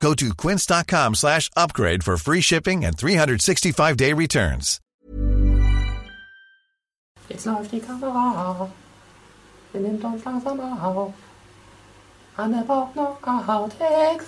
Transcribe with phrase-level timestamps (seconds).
[0.00, 4.80] Go to quince.com slash upgrade for free shipping and 365-day returns.
[7.28, 8.70] Jetzt läuft die Kamera.
[9.72, 11.12] Wir nimmt uns langsam auf.
[12.36, 13.18] Anne braucht noch
[13.48, 14.26] Outtakes.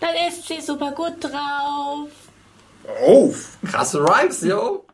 [0.00, 2.10] Dann ist sie super gut drauf.
[3.06, 3.32] Oh,
[3.66, 4.84] krasse Rhymes, yo.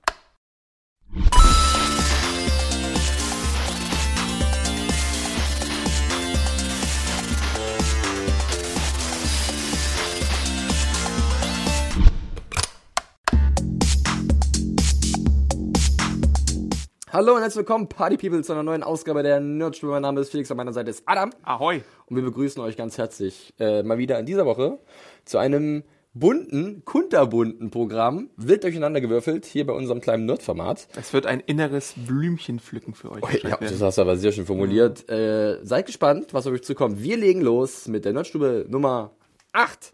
[17.15, 19.93] Hallo und herzlich willkommen, Party People, zu einer neuen Ausgabe der Nerdstube.
[19.93, 21.31] Mein Name ist Felix, an meiner Seite ist Adam.
[21.45, 21.81] Ahoi.
[22.07, 24.81] Und wir begrüßen euch ganz herzlich äh, mal wieder in dieser Woche
[25.25, 30.89] zu einem bunten, kunterbunten Programm, wild durcheinander gewürfelt, hier bei unserem kleinen Nerd-Format.
[30.97, 33.23] Es wird ein inneres Blümchen pflücken für euch.
[33.23, 35.09] Oh, ja, das hast du aber sehr schön formuliert.
[35.09, 37.01] Äh, seid gespannt, was auf euch zukommt.
[37.01, 39.13] Wir legen los mit der Nerdstube Nummer
[39.53, 39.93] 8.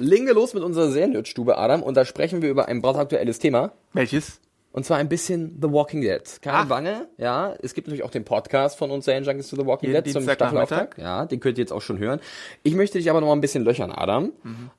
[0.00, 3.72] Legen wir los mit unserer Seriennerdstube, Adam, und da sprechen wir über ein brandaktuelles Thema.
[3.92, 4.40] Welches?
[4.72, 6.22] Und zwar ein bisschen The Walking Dead.
[6.42, 6.68] Keine Ach.
[6.68, 7.54] Bange, ja.
[7.60, 10.12] Es gibt natürlich auch den Podcast von uns, Serien Junkies to The Walking Jeden Dead,
[10.12, 10.66] zum Dienstagnachmittag.
[10.66, 10.98] Staffelauftakt.
[10.98, 12.20] Ja, den könnt ihr jetzt auch schon hören.
[12.62, 14.32] Ich möchte dich aber noch mal ein bisschen löchern, Adam.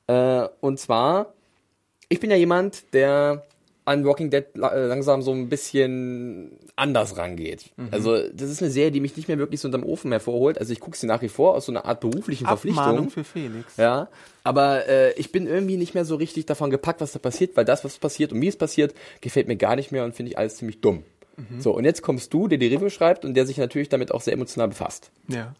[0.06, 1.34] Äh, und zwar,
[2.08, 3.44] ich bin ja jemand, der
[3.84, 7.70] an Walking Dead äh, langsam so ein bisschen anders rangeht.
[7.90, 10.58] Also, das ist eine Serie, die mich nicht mehr wirklich so unterm Ofen hervorholt.
[10.58, 13.10] Also, ich gucke sie nach wie vor aus so einer Art beruflichen Abmahnung Verpflichtung.
[13.10, 13.76] für Felix.
[13.76, 14.08] Ja,
[14.44, 17.64] aber äh, ich bin irgendwie nicht mehr so richtig davon gepackt, was da passiert, weil
[17.64, 20.38] das, was passiert und wie es passiert, gefällt mir gar nicht mehr und finde ich
[20.38, 21.04] alles ziemlich dumm.
[21.58, 24.20] So, und jetzt kommst du, der die Review schreibt und der sich natürlich damit auch
[24.20, 25.10] sehr emotional befasst.
[25.28, 25.54] Ja.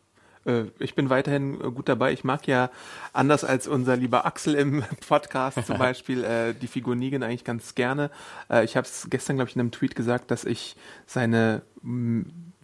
[0.45, 2.13] Äh, Ich bin weiterhin äh, gut dabei.
[2.13, 2.71] Ich mag ja,
[3.13, 7.75] anders als unser lieber Axel im Podcast zum Beispiel, äh, die Figur Negan eigentlich ganz
[7.75, 8.11] gerne.
[8.51, 10.77] Äh, Ich habe es gestern, glaube ich, in einem Tweet gesagt, dass ich
[11.07, 11.63] seine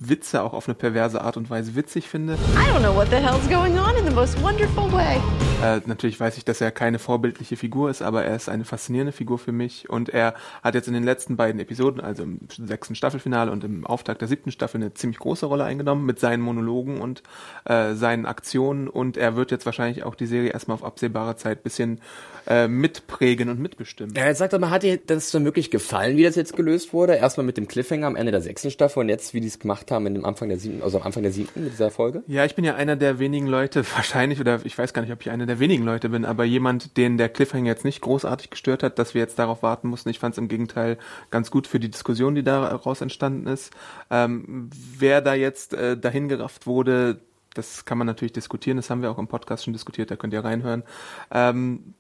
[0.01, 2.35] Witze auch auf eine perverse Art und Weise witzig finde.
[2.35, 5.17] I don't know what the hell's going on in the most wonderful way.
[5.61, 9.11] Äh, natürlich weiß ich, dass er keine vorbildliche Figur ist, aber er ist eine faszinierende
[9.11, 12.95] Figur für mich und er hat jetzt in den letzten beiden Episoden, also im sechsten
[12.95, 17.01] Staffelfinale und im Auftakt der siebten Staffel, eine ziemlich große Rolle eingenommen mit seinen Monologen
[17.01, 17.25] und
[17.65, 21.65] äh, seinen Aktionen und er wird jetzt wahrscheinlich auch die Serie erstmal auf absehbare Zeit
[21.65, 22.01] bisschen
[22.47, 24.15] äh, mitprägen und mitbestimmen.
[24.15, 26.93] Ja, jetzt sag doch mal, hat dir das dann wirklich gefallen, wie das jetzt gelöst
[26.93, 27.17] wurde?
[27.17, 30.05] Erstmal mit dem Cliffhanger am Ende der sechsten Staffel jetzt, wie die es gemacht haben,
[30.13, 32.23] dem Anfang der siebten, also am Anfang der siebten mit dieser Folge?
[32.27, 35.21] Ja, ich bin ja einer der wenigen Leute, wahrscheinlich, oder ich weiß gar nicht, ob
[35.21, 38.83] ich einer der wenigen Leute bin, aber jemand, den der Cliffhanger jetzt nicht großartig gestört
[38.83, 40.09] hat, dass wir jetzt darauf warten mussten.
[40.09, 40.99] Ich fand es im Gegenteil
[41.31, 43.73] ganz gut für die Diskussion, die daraus entstanden ist.
[44.11, 47.21] Ähm, wer da jetzt äh, dahin gerafft wurde,
[47.55, 50.33] das kann man natürlich diskutieren, das haben wir auch im Podcast schon diskutiert, da könnt
[50.33, 50.85] ihr reinhören.
[51.33, 51.95] Ähm,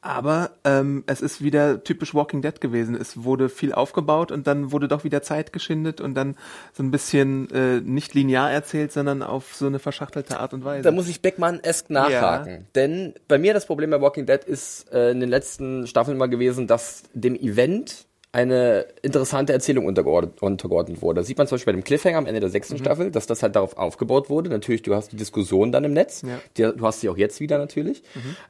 [0.00, 2.94] aber ähm, es ist wieder typisch Walking Dead gewesen.
[2.94, 6.36] Es wurde viel aufgebaut und dann wurde doch wieder Zeit geschindet und dann
[6.72, 10.82] so ein bisschen äh, nicht linear erzählt, sondern auf so eine verschachtelte Art und Weise.
[10.82, 12.66] Da muss ich Beckmann-esk nachhaken.
[12.76, 16.28] Denn bei mir das Problem bei Walking Dead ist äh, in den letzten Staffeln mal
[16.28, 21.20] gewesen, dass dem Event eine interessante Erzählung untergeordnet, untergeordnet wurde.
[21.20, 23.42] Das sieht man zum Beispiel bei dem Cliffhanger am Ende der sechsten Staffel, dass das
[23.42, 24.50] halt darauf aufgebaut wurde.
[24.50, 26.22] Natürlich, du hast die Diskussion dann im Netz.
[26.22, 26.38] Ja.
[26.56, 28.02] Die, du hast sie auch jetzt wieder natürlich.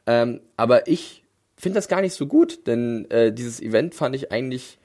[0.06, 1.22] Ähm, aber ich
[1.58, 4.78] finde das gar nicht so gut, denn äh, dieses Event fand ich eigentlich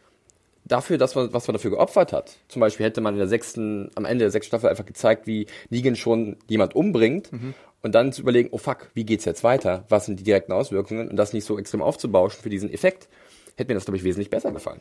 [0.66, 2.38] dafür, dass man, was man dafür geopfert hat.
[2.48, 5.48] Zum Beispiel hätte man in der sechsten, am Ende der sechsten Staffel einfach gezeigt, wie
[5.70, 7.32] Negan schon jemand umbringt
[7.82, 9.86] und dann zu überlegen, oh fuck, wie geht's jetzt weiter?
[9.90, 11.10] Was sind die direkten Auswirkungen?
[11.10, 13.10] Und das nicht so extrem aufzubauschen für diesen Effekt,
[13.56, 14.80] hätte mir das, glaube ich, wesentlich besser gefallen.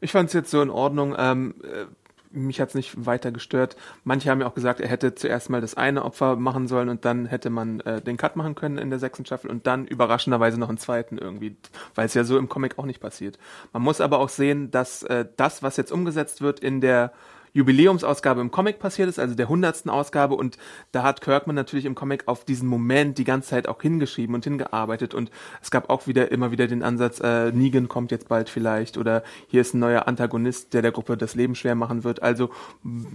[0.00, 1.16] Ich fand es jetzt so in Ordnung.
[1.18, 1.86] Ähm, äh,
[2.30, 3.76] mich hat's nicht weiter gestört.
[4.04, 7.04] Manche haben ja auch gesagt, er hätte zuerst mal das eine Opfer machen sollen und
[7.04, 10.58] dann hätte man äh, den Cut machen können in der sechsten Staffel und dann überraschenderweise
[10.58, 11.56] noch einen zweiten irgendwie,
[11.94, 13.38] weil es ja so im Comic auch nicht passiert.
[13.72, 17.12] Man muss aber auch sehen, dass äh, das, was jetzt umgesetzt wird in der
[17.52, 20.58] Jubiläumsausgabe im Comic passiert ist, also der hundertsten Ausgabe und
[20.92, 24.44] da hat Kirkman natürlich im Comic auf diesen Moment die ganze Zeit auch hingeschrieben und
[24.44, 25.30] hingearbeitet und
[25.62, 29.22] es gab auch wieder immer wieder den Ansatz, äh, Negan kommt jetzt bald vielleicht oder
[29.48, 32.22] hier ist ein neuer Antagonist, der der Gruppe das Leben schwer machen wird.
[32.22, 32.50] Also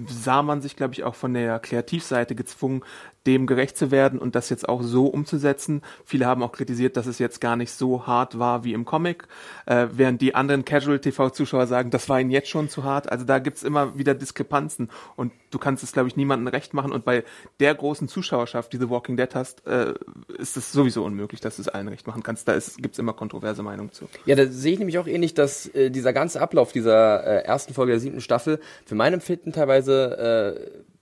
[0.08, 2.84] sah man sich, glaube ich, auch von der Kreativseite gezwungen,
[3.26, 5.82] dem gerecht zu werden und das jetzt auch so umzusetzen.
[6.04, 9.28] Viele haben auch kritisiert, dass es jetzt gar nicht so hart war wie im Comic,
[9.66, 13.12] äh, während die anderen Casual-TV-Zuschauer sagen, das war ihnen jetzt schon zu hart.
[13.12, 16.92] Also da gibt's immer wieder Diskrepanzen und du kannst es, glaube ich, niemandem recht machen.
[16.92, 17.24] Und bei
[17.60, 19.94] der großen Zuschauerschaft, die The Walking Dead hast, äh,
[20.38, 22.48] ist es sowieso unmöglich, dass du es allen recht machen kannst.
[22.48, 24.08] Da ist, gibt's immer kontroverse Meinungen zu.
[24.26, 27.74] Ja, da sehe ich nämlich auch ähnlich, dass äh, dieser ganze Ablauf dieser äh, ersten
[27.74, 30.93] Folge der siebten Staffel für mein Empfinden teilweise äh,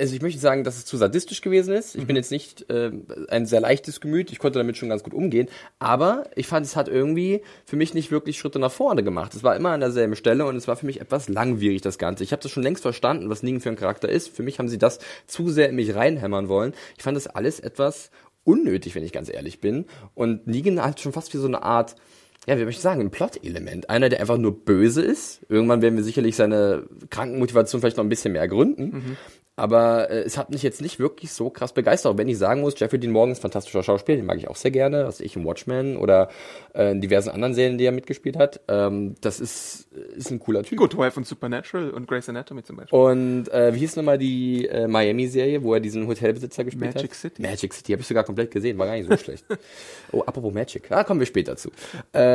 [0.00, 1.94] also ich möchte sagen, dass es zu sadistisch gewesen ist.
[1.94, 2.90] Ich bin jetzt nicht äh,
[3.28, 4.32] ein sehr leichtes Gemüt.
[4.32, 5.48] Ich konnte damit schon ganz gut umgehen.
[5.78, 9.34] Aber ich fand, es hat irgendwie für mich nicht wirklich Schritte nach vorne gemacht.
[9.34, 12.24] Es war immer an derselben Stelle und es war für mich etwas langwierig, das Ganze.
[12.24, 14.34] Ich habe das schon längst verstanden, was Negan für ein Charakter ist.
[14.34, 16.72] Für mich haben sie das zu sehr in mich reinhämmern wollen.
[16.96, 18.10] Ich fand das alles etwas
[18.44, 19.84] unnötig, wenn ich ganz ehrlich bin.
[20.14, 21.94] Und Negan hat schon fast wie so eine Art
[22.46, 23.90] ja, wie möchte ich sagen, ein Plot-Element.
[23.90, 25.40] Einer, der einfach nur böse ist.
[25.48, 28.90] Irgendwann werden wir sicherlich seine Krankenmotivation vielleicht noch ein bisschen mehr ergründen.
[28.90, 29.16] Mhm.
[29.60, 32.14] Aber äh, es hat mich jetzt nicht wirklich so krass begeistert.
[32.14, 34.48] Auch wenn ich sagen muss, Jeffrey Dean Morgan ist ein fantastischer Schauspieler, den mag ich
[34.48, 36.30] auch sehr gerne, was ich in Watchmen oder
[36.74, 38.60] äh, in diversen anderen Serien, die er mitgespielt hat.
[38.68, 40.78] Ähm, das ist, ist ein cooler Typ.
[40.78, 42.98] Good Wife und Supernatural und Grey's Anatomy zum Beispiel.
[42.98, 47.16] Und äh, wie hieß nochmal die äh, Miami-Serie, wo er diesen Hotelbesitzer gespielt Magic hat?
[47.18, 47.42] City.
[47.42, 49.44] Magic City, habe ich sogar komplett gesehen, war gar nicht so schlecht.
[50.10, 51.70] Oh, apropos Magic, da kommen wir später zu.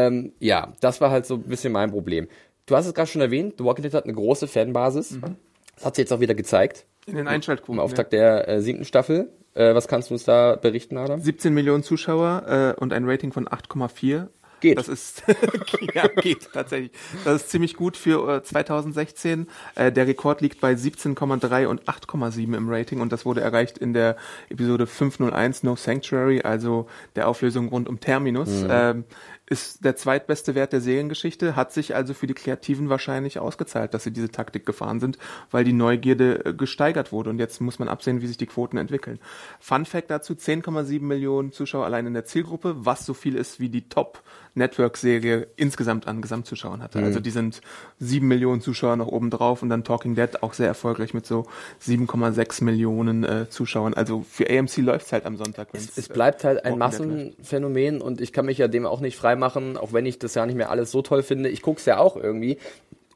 [0.07, 2.27] Ähm, ja, das war halt so ein bisschen mein Problem.
[2.65, 5.11] Du hast es gerade schon erwähnt, The Walking Dead hat eine große Fanbasis.
[5.11, 5.35] Mhm.
[5.75, 6.85] Das hat sie jetzt auch wieder gezeigt.
[7.05, 7.75] In den Einschaltquoten.
[7.75, 9.29] Im Auftakt der äh, siebten Staffel.
[9.53, 11.19] Äh, was kannst du uns da berichten, Adam?
[11.19, 14.27] 17 Millionen Zuschauer äh, und ein Rating von 8,4.
[14.61, 14.77] Geht.
[14.77, 15.23] Das ist
[15.93, 16.91] ja geht tatsächlich.
[17.25, 19.47] Das ist ziemlich gut für äh, 2016.
[19.75, 23.93] Äh, der Rekord liegt bei 17,3 und 8,7 im Rating und das wurde erreicht in
[23.93, 24.15] der
[24.49, 28.65] Episode 501 No Sanctuary, also der Auflösung rund um Terminus.
[28.67, 29.03] Ähm,
[29.47, 34.03] ist der zweitbeste Wert der Seriengeschichte, hat sich also für die Kreativen wahrscheinlich ausgezahlt, dass
[34.03, 35.17] sie diese Taktik gefahren sind,
[35.51, 38.77] weil die Neugierde äh, gesteigert wurde und jetzt muss man absehen, wie sich die Quoten
[38.77, 39.19] entwickeln.
[39.59, 43.69] Fun Fact dazu, 10,7 Millionen Zuschauer allein in der Zielgruppe, was so viel ist wie
[43.69, 44.23] die Top
[44.55, 46.99] Network-Serie insgesamt an Gesamtzuschauern hatte.
[46.99, 47.61] Also die sind
[47.99, 51.45] 7 Millionen Zuschauer noch oben drauf und dann Talking Dead auch sehr erfolgreich mit so
[51.85, 53.93] 7,6 Millionen äh, Zuschauern.
[53.93, 55.69] Also für AMC läuft's halt am Sonntag.
[55.73, 56.99] wenn's, Es bleibt halt ein läuft.
[56.99, 60.45] Massenphänomen und ich kann mich ja dem auch nicht freimachen, auch wenn ich das ja
[60.45, 61.49] nicht mehr alles so toll finde.
[61.49, 62.57] Ich guck's ja auch irgendwie.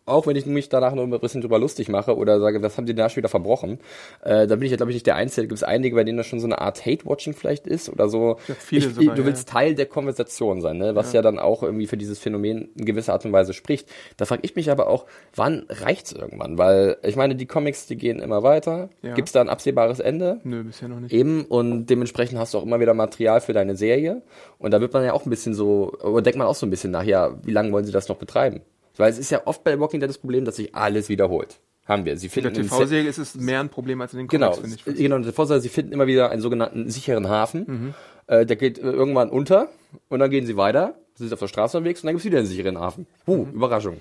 [0.09, 2.85] Auch wenn ich mich danach noch ein bisschen drüber lustig mache oder sage, was haben
[2.85, 3.79] die da schon wieder verbrochen,
[4.23, 5.43] äh, da bin ich ja, glaube ich, nicht der Einzige.
[5.43, 8.09] Da gibt es einige, bei denen das schon so eine Art Hate-Watching vielleicht ist oder
[8.09, 8.37] so.
[8.47, 9.53] Ja, ich, sogar, du willst ja.
[9.53, 10.95] Teil der Konversation sein, ne?
[10.95, 11.21] was ja.
[11.21, 13.89] dann auch irgendwie für dieses Phänomen in gewisser Art und Weise spricht.
[14.17, 16.57] Da frage ich mich aber auch, wann reicht's irgendwann?
[16.57, 18.89] Weil ich meine, die Comics, die gehen immer weiter.
[19.01, 19.13] Ja.
[19.13, 20.39] Gibt's da ein absehbares Ende?
[20.43, 21.13] Nö, bisher noch nicht.
[21.13, 24.21] Eben, und dementsprechend hast du auch immer wieder Material für deine Serie.
[24.57, 26.69] Und da wird man ja auch ein bisschen so, oder denkt man auch so ein
[26.69, 28.61] bisschen nach, ja, wie lange wollen sie das noch betreiben?
[28.99, 31.59] Weil es ist ja oft bei Walking Dead das Problem, dass sich alles wiederholt.
[31.87, 32.15] Haben wir.
[32.17, 34.51] Sie In finden der im TV-Serie ist es mehr ein Problem als in den Genau,
[34.51, 35.03] Comics, finde ich.
[35.03, 35.15] genau.
[35.15, 37.63] in der Vorseite, sie finden immer wieder einen sogenannten sicheren Hafen.
[37.67, 37.93] Mhm.
[38.27, 39.69] Äh, der geht äh, irgendwann unter
[40.09, 42.45] und dann gehen sie weiter, sind auf der Straße unterwegs und dann gibt's wieder einen
[42.47, 43.07] sicheren Hafen.
[43.25, 43.53] Uh, Mhm.
[43.53, 43.97] Überraschung.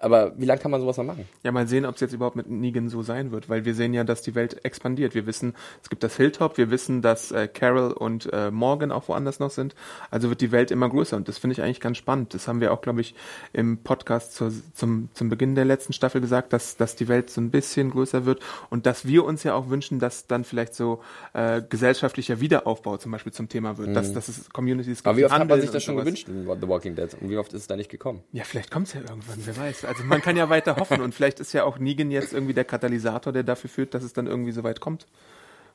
[0.00, 1.28] Aber wie lange kann man sowas noch machen?
[1.42, 3.92] Ja, mal sehen, ob es jetzt überhaupt mit Negan so sein wird, weil wir sehen
[3.94, 5.14] ja, dass die Welt expandiert.
[5.14, 9.08] Wir wissen, es gibt das Hilltop, wir wissen, dass äh, Carol und äh, Morgan auch
[9.08, 9.74] woanders noch sind.
[10.10, 12.32] Also wird die Welt immer größer und das finde ich eigentlich ganz spannend.
[12.32, 13.14] Das haben wir auch, glaube ich,
[13.52, 17.40] im Podcast zur, zum, zum Beginn der letzten Staffel gesagt, dass, dass die Welt so
[17.40, 18.40] ein bisschen größer wird
[18.70, 21.02] und dass wir uns ja auch wünschen, dass dann vielleicht so
[21.32, 25.06] äh, gesellschaftlicher Wiederaufbau zum Beispiel zum Thema wird, dass, dass es Communities gibt.
[25.08, 26.04] Aber wie oft hat man sich das schon sowas.
[26.04, 27.08] gewünscht in The Walking Dead?
[27.20, 28.22] Und wie oft ist es da nicht gekommen?
[28.32, 29.87] Ja, vielleicht kommt's ja irgendwann, wer weiß.
[29.88, 32.64] Also man kann ja weiter hoffen und vielleicht ist ja auch Negan jetzt irgendwie der
[32.64, 35.06] Katalysator, der dafür führt, dass es dann irgendwie so weit kommt.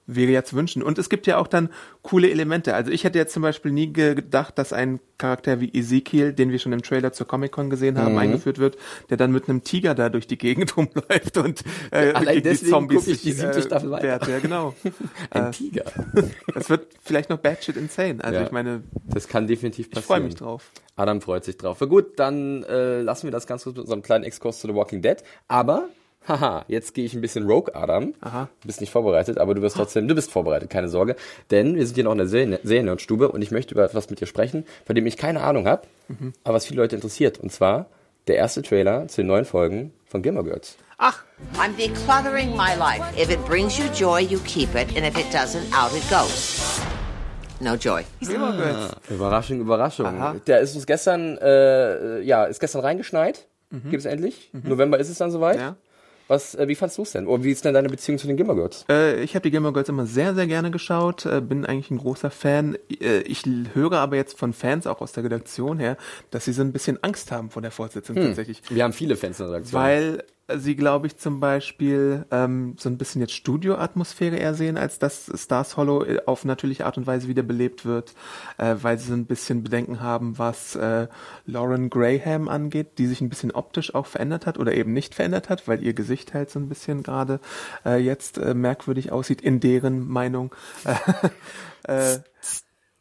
[0.05, 0.83] Wäre ja zu wünschen.
[0.83, 1.69] Und es gibt ja auch dann
[2.01, 2.75] coole Elemente.
[2.75, 6.59] Also ich hätte jetzt zum Beispiel nie gedacht, dass ein Charakter wie Ezekiel, den wir
[6.59, 8.77] schon im Trailer zur Comic-Con gesehen haben, eingeführt wird,
[9.09, 12.65] der dann mit einem Tiger da durch die Gegend rumläuft und äh, Allein gegen die
[12.69, 14.03] Zombies ich die siebte Staffel weiter.
[14.03, 14.27] wehrt.
[14.27, 14.73] Ja, genau.
[15.29, 15.85] Ein Äh, Tiger.
[16.53, 18.23] Das wird vielleicht noch batshit insane.
[18.23, 18.45] Also Ja.
[18.45, 20.05] ich meine, Das kann definitiv ich passieren.
[20.07, 20.69] freue mich drauf.
[20.97, 21.77] Adam freut sich drauf.
[21.79, 24.75] Na gut, dann äh, lassen wir das ganz kurz mit unserem kleinen Exkurs zu The
[24.75, 25.17] Walking Dead.
[25.47, 25.87] Aber,
[26.27, 28.13] haha, jetzt gehe ich ein bisschen Rogue, Adam.
[28.21, 28.49] Aha.
[28.61, 31.15] Du bist nicht vorbereitet, aber du wirst trotzdem, du bist vorbereitet, keine Sorge.
[31.51, 34.19] Denn wir sind hier noch in der Serien- Seriennerdstube und ich möchte über etwas mit
[34.21, 35.83] dir sprechen, von dem ich keine Ahnung habe,
[36.43, 37.39] aber was viele Leute interessiert.
[37.39, 37.87] Und zwar
[38.27, 40.77] der erste Trailer zu den neuen Folgen von Gilmore Girls.
[40.97, 41.23] Ach,
[41.57, 43.03] I'm decluttering my life.
[43.21, 46.79] If it brings you joy, you keep it, and if it doesn't, out it goes.
[47.59, 48.03] No joy.
[48.21, 48.91] Girls.
[49.09, 50.05] Überraschung, Überraschung.
[50.05, 50.35] Aha.
[50.47, 53.47] Der ist uns gestern, äh, ja, ist gestern reingeschneit.
[53.89, 54.51] Gibt's endlich.
[54.53, 55.57] November ist es dann soweit.
[55.59, 55.75] Ja.
[56.27, 57.27] Was, äh, wie fandst du es denn?
[57.27, 58.85] Oder wie ist denn deine Beziehung zu den Gilmore Girls?
[58.89, 61.97] Äh, ich habe die Gilmore Girls immer sehr, sehr gerne geschaut, äh, bin eigentlich ein
[61.97, 62.77] großer Fan.
[63.01, 65.97] Äh, ich höre aber jetzt von Fans, auch aus der Redaktion her,
[66.31, 68.61] dass sie so ein bisschen Angst haben vor der Fortsetzung tatsächlich.
[68.69, 69.81] Wir haben viele Fans in der Redaktion.
[69.81, 74.99] Weil sie, glaube ich, zum Beispiel ähm, so ein bisschen jetzt Studioatmosphäre eher sehen, als
[74.99, 78.13] dass Stars Hollow äh, auf natürliche Art und Weise wiederbelebt wird,
[78.57, 81.07] äh, weil sie so ein bisschen Bedenken haben, was äh,
[81.45, 85.49] Lauren Graham angeht, die sich ein bisschen optisch auch verändert hat oder eben nicht verändert
[85.49, 87.39] hat, weil ihr Gesicht halt so ein bisschen gerade
[87.85, 90.53] äh, jetzt äh, merkwürdig aussieht, in deren Meinung.
[91.83, 92.17] äh,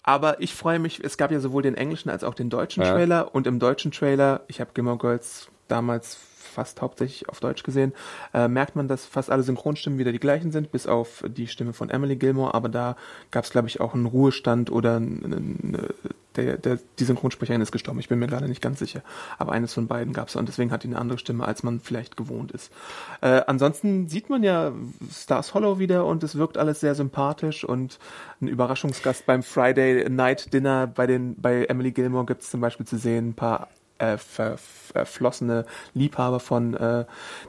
[0.05, 2.93] aber ich freue mich, es gab ja sowohl den englischen als auch den deutschen Ja.
[2.93, 6.19] Trailer und im deutschen Trailer, ich habe Gilmore Girls damals
[6.53, 7.93] fast hauptsächlich auf Deutsch gesehen,
[8.35, 11.73] äh, merkt man, dass fast alle Synchronstimmen wieder die gleichen sind, bis auf die Stimme
[11.73, 12.97] von Emily Gilmore, aber da
[13.31, 15.89] gab es, glaube ich, auch einen Ruhestand oder ein, ein,
[16.37, 19.03] der, der, die Synchronsprecherin ist gestorben, ich bin mir gerade nicht ganz sicher,
[19.39, 21.81] aber eines von beiden gab es und deswegen hat die eine andere Stimme, als man
[21.81, 22.73] vielleicht gewohnt ist.
[23.21, 24.73] Äh, ansonsten sieht man ja
[25.13, 27.99] Stars Hollow wieder und es wirkt alles sehr sympathisch und
[28.41, 32.87] ein Überraschungsgast beim Friday Night Dinner bei den bei Emily Gilmore gibt es zum Beispiel
[32.87, 33.31] zu sehen.
[33.31, 33.69] Ein paar
[34.03, 37.05] äh, ver, verflossene Liebhaber von äh,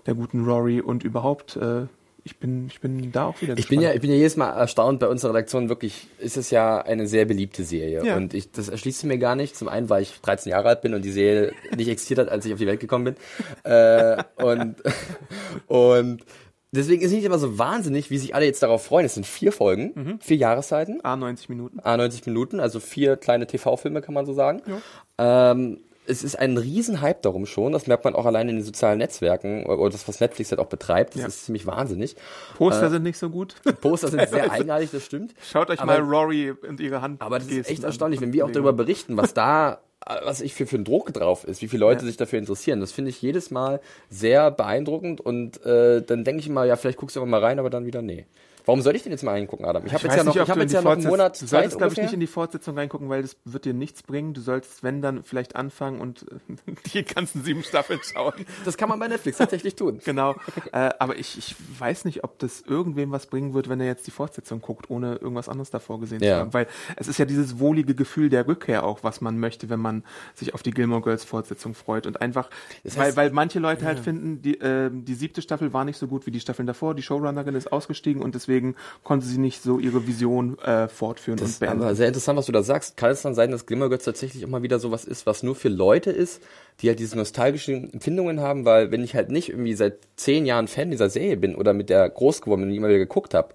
[0.06, 1.88] der guten Rory und überhaupt äh,
[2.26, 4.52] ich bin ich bin da auch wieder Ich bin ja, ich bin ja jedes Mal
[4.52, 5.68] erstaunt bei unserer Redaktion.
[5.68, 8.02] Wirklich ist es ja eine sehr beliebte Serie.
[8.06, 8.16] Ja.
[8.16, 9.58] Und ich, das erschließt mir gar nicht.
[9.58, 12.46] Zum einen, weil ich 13 Jahre alt bin und die Serie nicht existiert hat, als
[12.46, 13.16] ich auf die Welt gekommen bin.
[13.70, 14.76] Äh, und,
[15.68, 16.24] und
[16.72, 19.06] deswegen ist es nicht immer so wahnsinnig, wie sich alle jetzt darauf freuen.
[19.06, 21.04] Es sind vier Folgen, vier Jahreszeiten.
[21.04, 21.82] A 90 Minuten.
[21.82, 24.62] A 90 Minuten, also vier kleine TV-Filme, kann man so sagen.
[25.18, 28.98] Ähm, es ist ein Riesenhype darum schon, das merkt man auch allein in den sozialen
[28.98, 31.28] Netzwerken oder das, was Netflix halt auch betreibt, das Ja.
[31.28, 32.16] ist ziemlich wahnsinnig.
[32.58, 33.56] Poster sind nicht so gut.
[33.82, 35.34] Poster sind sehr eigenartig, das stimmt.
[35.42, 37.22] Schaut euch Aber- mal Rory und ihre Hand.
[37.22, 40.54] Aber das ist echt erstaunlich, wenn wir auch darüber berichten, was da, äh, was ich
[40.54, 42.08] für, für ein Druck drauf ist, wie viele Leute Ja.
[42.08, 42.80] sich dafür interessieren.
[42.82, 43.80] Das finde ich jedes Mal
[44.10, 47.60] sehr beeindruckend und äh, dann denke ich immer, ja, vielleicht guckst du aber mal rein,
[47.60, 48.26] aber dann wieder nee.
[48.66, 49.86] Warum soll ich denn jetzt mal reingucken, Adam?
[49.86, 51.78] Ich habe jetzt ja noch, nicht, ich hab jetzt ja noch einen Monat Du solltest,
[51.78, 54.34] glaube ich, nicht in die Fortsetzung reingucken, weil das wird dir nichts bringen.
[54.34, 56.26] Du sollst, wenn dann, vielleicht anfangen und
[56.94, 58.34] die ganzen sieben Staffeln schauen.
[58.66, 60.00] das kann man bei Netflix tatsächlich tun.
[60.06, 60.36] Genau.
[60.72, 64.06] äh, aber ich, ich weiß nicht, ob das irgendwem was bringen wird, wenn er jetzt
[64.08, 66.38] die Fortsetzung guckt, ohne irgendwas anderes davor gesehen zu Ja.
[66.40, 66.54] haben.
[66.54, 70.04] Weil es ist ja dieses wohlige Gefühl der Rückkehr auch, was man möchte, wenn man
[70.36, 72.08] sich auf die Gilmore Girls Fortsetzung freut.
[72.08, 72.50] Und einfach,
[72.84, 75.98] Das weil, heißt- weil manche Leute halt finden, die, äh, die siebte Staffel war nicht
[75.98, 76.96] so gut wie die Staffeln davor.
[76.96, 78.53] Die Showrunnerin ist ausgestiegen und deswegen
[79.04, 81.82] konnte sie nicht so ihre Vision äh, fortführen Das und beenden.
[81.82, 82.98] aber sehr interessant, was du da sagst.
[82.98, 85.56] Kann es dann sein, dass Glimmer Girls tatsächlich auch mal wieder sowas ist, was nur
[85.56, 86.42] für Leute ist,
[86.82, 88.66] die halt diese nostalgischen Empfindungen haben?
[88.66, 91.90] Weil wenn ich halt nicht irgendwie seit zehn Jahren Fan dieser Serie bin oder mit
[91.90, 93.54] der groß geworden bin und immer wieder geguckt habe,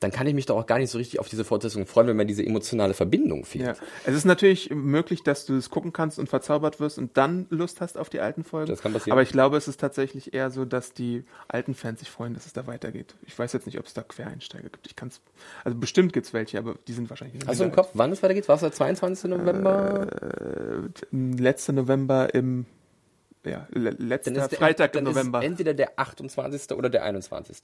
[0.00, 2.16] dann kann ich mich doch auch gar nicht so richtig auf diese Fortsetzung freuen, wenn
[2.16, 3.66] mir diese emotionale Verbindung fehlt.
[3.66, 3.74] Ja.
[4.06, 7.82] Es ist natürlich möglich, dass du es gucken kannst und verzaubert wirst und dann Lust
[7.82, 8.70] hast auf die alten Folgen.
[8.70, 9.12] Das kann passieren.
[9.12, 12.46] Aber ich glaube, es ist tatsächlich eher so, dass die alten Fans sich freuen, dass
[12.46, 13.14] es da weitergeht.
[13.26, 14.86] Ich weiß jetzt nicht, ob es da Quereinsteiger gibt.
[14.86, 15.20] Ich kann es,
[15.64, 17.72] also bestimmt gibt es welche, aber die sind wahrscheinlich in der Hast du im.
[17.72, 18.48] Kopf, wann es weitergeht?
[18.48, 19.30] War es der 22.
[19.30, 20.06] November?
[21.12, 22.64] Äh, letzte November im,
[23.44, 25.42] ja, le letzter der- Freitag dann im November.
[25.42, 26.72] Entweder der 28.
[26.74, 27.58] oder der 21.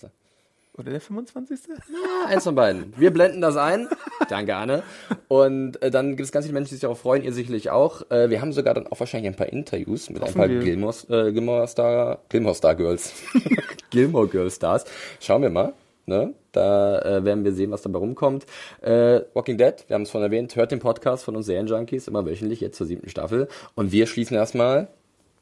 [0.78, 1.58] Oder der 25.
[1.70, 2.92] Ah, eins von beiden.
[2.98, 3.88] Wir blenden das ein.
[4.28, 4.82] Danke, Anne.
[5.28, 8.10] Und äh, dann gibt es ganz viele Menschen, die sich darauf freuen, ihr sicherlich auch.
[8.10, 10.60] Äh, wir haben sogar dann auch wahrscheinlich ein paar Interviews mit ein Hoffen paar wir.
[10.60, 13.14] Gilmore, äh, Gilmore Star, Gilmore Star Girls.
[13.90, 14.84] Gilmore Girl Stars.
[15.18, 15.72] Schauen wir mal.
[16.04, 16.34] Ne?
[16.52, 18.44] Da äh, werden wir sehen, was dabei rumkommt.
[18.82, 22.24] Äh, Walking Dead, wir haben es schon erwähnt, hört den Podcast von uns Serienjunkies immer
[22.26, 23.48] wöchentlich, jetzt zur siebten Staffel.
[23.74, 24.88] Und wir schließen erstmal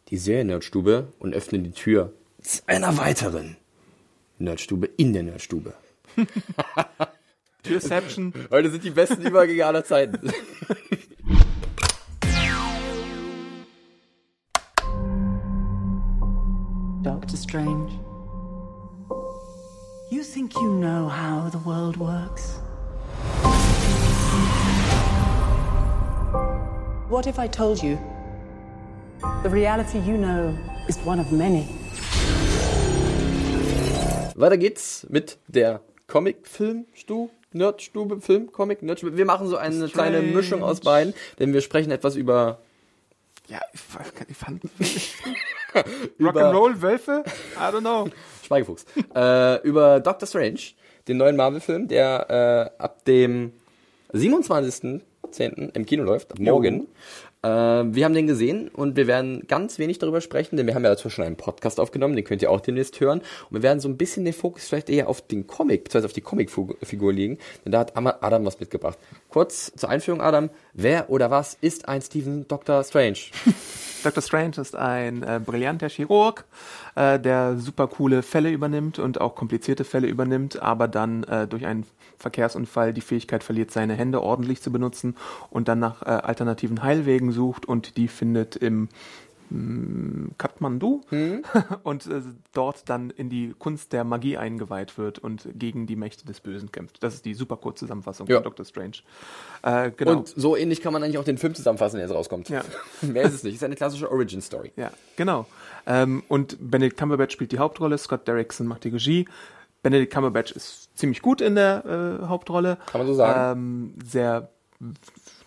[0.09, 3.57] die Seriennerdstube und öffnen die Tür zu einer weiteren
[4.39, 5.75] Nerdstube in der Nerdstube.
[7.63, 8.33] Türception.
[8.51, 10.31] Heute sind die besten Übergänge aller Zeiten.
[17.03, 17.91] Doctor Strange.
[20.11, 22.61] You think you know how the world works?
[27.09, 27.99] What if I told you
[29.43, 30.57] the reality you know
[30.89, 31.84] is one of many?
[34.35, 37.29] Weiter geht's mit der Comic-Film-Stu.
[37.53, 39.17] Nerdstube, Film, Comic, Nerdstube.
[39.17, 42.59] Wir machen so eine kleine Mischung aus beiden, denn wir sprechen etwas über
[43.47, 43.81] Ja, ich,
[44.29, 44.61] ich fand.
[46.19, 47.23] Über- Rock'n'Roll, Wölfe?
[47.57, 48.09] I don't know.
[48.45, 48.85] Schweigefuchs.
[49.15, 50.59] äh, über Doctor Strange,
[51.07, 53.53] den neuen Marvel-Film, der äh, ab dem
[54.13, 55.75] 27.10.
[55.75, 56.89] im Kino läuft, ab morgen.
[57.45, 60.85] Äh, wir haben den gesehen und wir werden ganz wenig darüber sprechen, denn wir haben
[60.85, 63.21] ja dazu schon einen Podcast aufgenommen, den könnt ihr auch demnächst hören.
[63.51, 66.15] Und wir werden so ein bisschen den Fokus vielleicht eher auf den Comic, beziehungsweise auf
[66.15, 68.99] die Comicfigur legen, denn da hat Adam was mitgebracht.
[69.29, 70.49] Kurz zur Einführung, Adam.
[70.73, 73.19] Wer oder was ist ein Steven Doctor Strange?
[74.05, 74.23] Dr.
[74.23, 76.45] Strange ist ein äh, brillanter Chirurg,
[76.95, 81.65] äh, der super coole Fälle übernimmt und auch komplizierte Fälle übernimmt, aber dann äh, durch
[81.65, 81.87] einen
[82.19, 85.17] Verkehrsunfall die Fähigkeit verliert, seine Hände ordentlich zu benutzen
[85.51, 88.89] und dann nach äh, alternativen Heilwegen sucht und die findet im
[89.51, 91.43] mm, Kathmandu Hm?
[91.83, 92.23] und äh,
[92.53, 96.73] dort dann in die Kunst der Magie eingeweiht wird und gegen die Mächte des Bösen
[96.73, 97.03] kämpft.
[97.03, 98.37] Das ist die super Kurzzusammenfassung Ja.
[98.37, 98.97] von Doctor Strange.
[99.63, 100.19] Äh, genau.
[100.19, 102.49] Und so ähnlich kann man eigentlich auch den Film zusammenfassen, der jetzt rauskommt.
[102.49, 102.63] Ja.
[103.03, 103.55] Mehr ist es nicht.
[103.57, 104.73] Ist eine klassische Origin-Story.
[104.77, 105.47] Ja, genau.
[105.87, 109.29] Ähm, und Benedict Cumberbatch spielt die Hauptrolle, Scott Derrickson macht die Regie.
[109.83, 111.85] Benedict Cumberbatch ist ziemlich gut in der
[112.23, 112.79] äh, Hauptrolle.
[112.87, 113.59] Kann man so sagen.
[113.61, 114.49] Ähm, sehr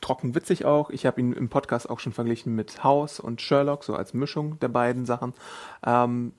[0.01, 0.89] trocken witzig auch.
[0.89, 4.59] Ich habe ihn im Podcast auch schon verglichen mit House und Sherlock, so als Mischung
[4.59, 5.33] der beiden Sachen.
[5.85, 6.33] Ähm,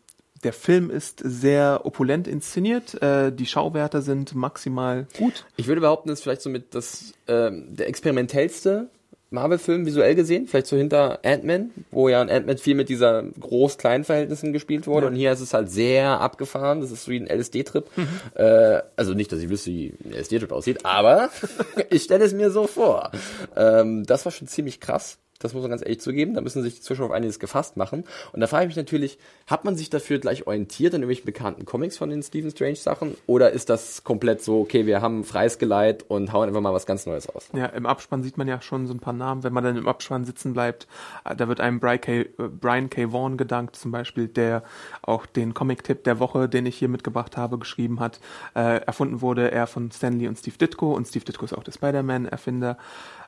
[0.45, 3.01] der Film ist sehr opulent inszeniert.
[3.03, 5.47] Äh, die Schauwerte sind maximal gut.
[5.57, 8.91] Ich würde behaupten, das ist vielleicht somit das, ähm, der experimentellste
[9.31, 14.53] Marvel-Film visuell gesehen, vielleicht so hinter Ant-Man, wo ja in Ant-Man viel mit dieser Groß-Klein-Verhältnissen
[14.53, 17.87] gespielt wurde und hier ist es halt sehr abgefahren, das ist so wie ein LSD-Trip.
[18.35, 21.31] Äh, also nicht, dass ich wüsste, wie ein LSD-Trip aussieht, aber
[21.91, 23.11] ich stelle es mir so vor.
[23.57, 25.19] Ähm, das war schon ziemlich krass.
[25.39, 26.35] Das muss man ganz ehrlich zugeben.
[26.35, 28.05] Da müssen sich die Zuschauer auf einiges gefasst machen.
[28.33, 31.65] Und da frage ich mich natürlich, hat man sich dafür gleich orientiert an irgendwelchen bekannten
[31.65, 33.17] Comics von den Stephen Strange Sachen?
[33.27, 36.87] Oder ist das komplett so, okay, wir haben freies Geleit und hauen einfach mal was
[36.87, 37.49] ganz Neues aus?
[37.53, 39.45] Ja, im Abspann sieht man ja schon so ein paar Namen.
[39.45, 40.89] Wenn man dann im Abspann sitzen bleibt,
[41.25, 42.13] äh, da wird einem Brian K.
[42.21, 43.13] äh, Brian K.
[43.13, 44.65] Vaughan gedankt, zum Beispiel, der
[45.03, 48.19] auch den Comic-Tipp der Woche, den ich hier mitgebracht habe, geschrieben hat.
[48.57, 51.73] Äh, erfunden wurde er von Stanley und Steve Ditko und Steve Ditko ist auch der
[51.73, 52.77] Spider-Man-Erfinder.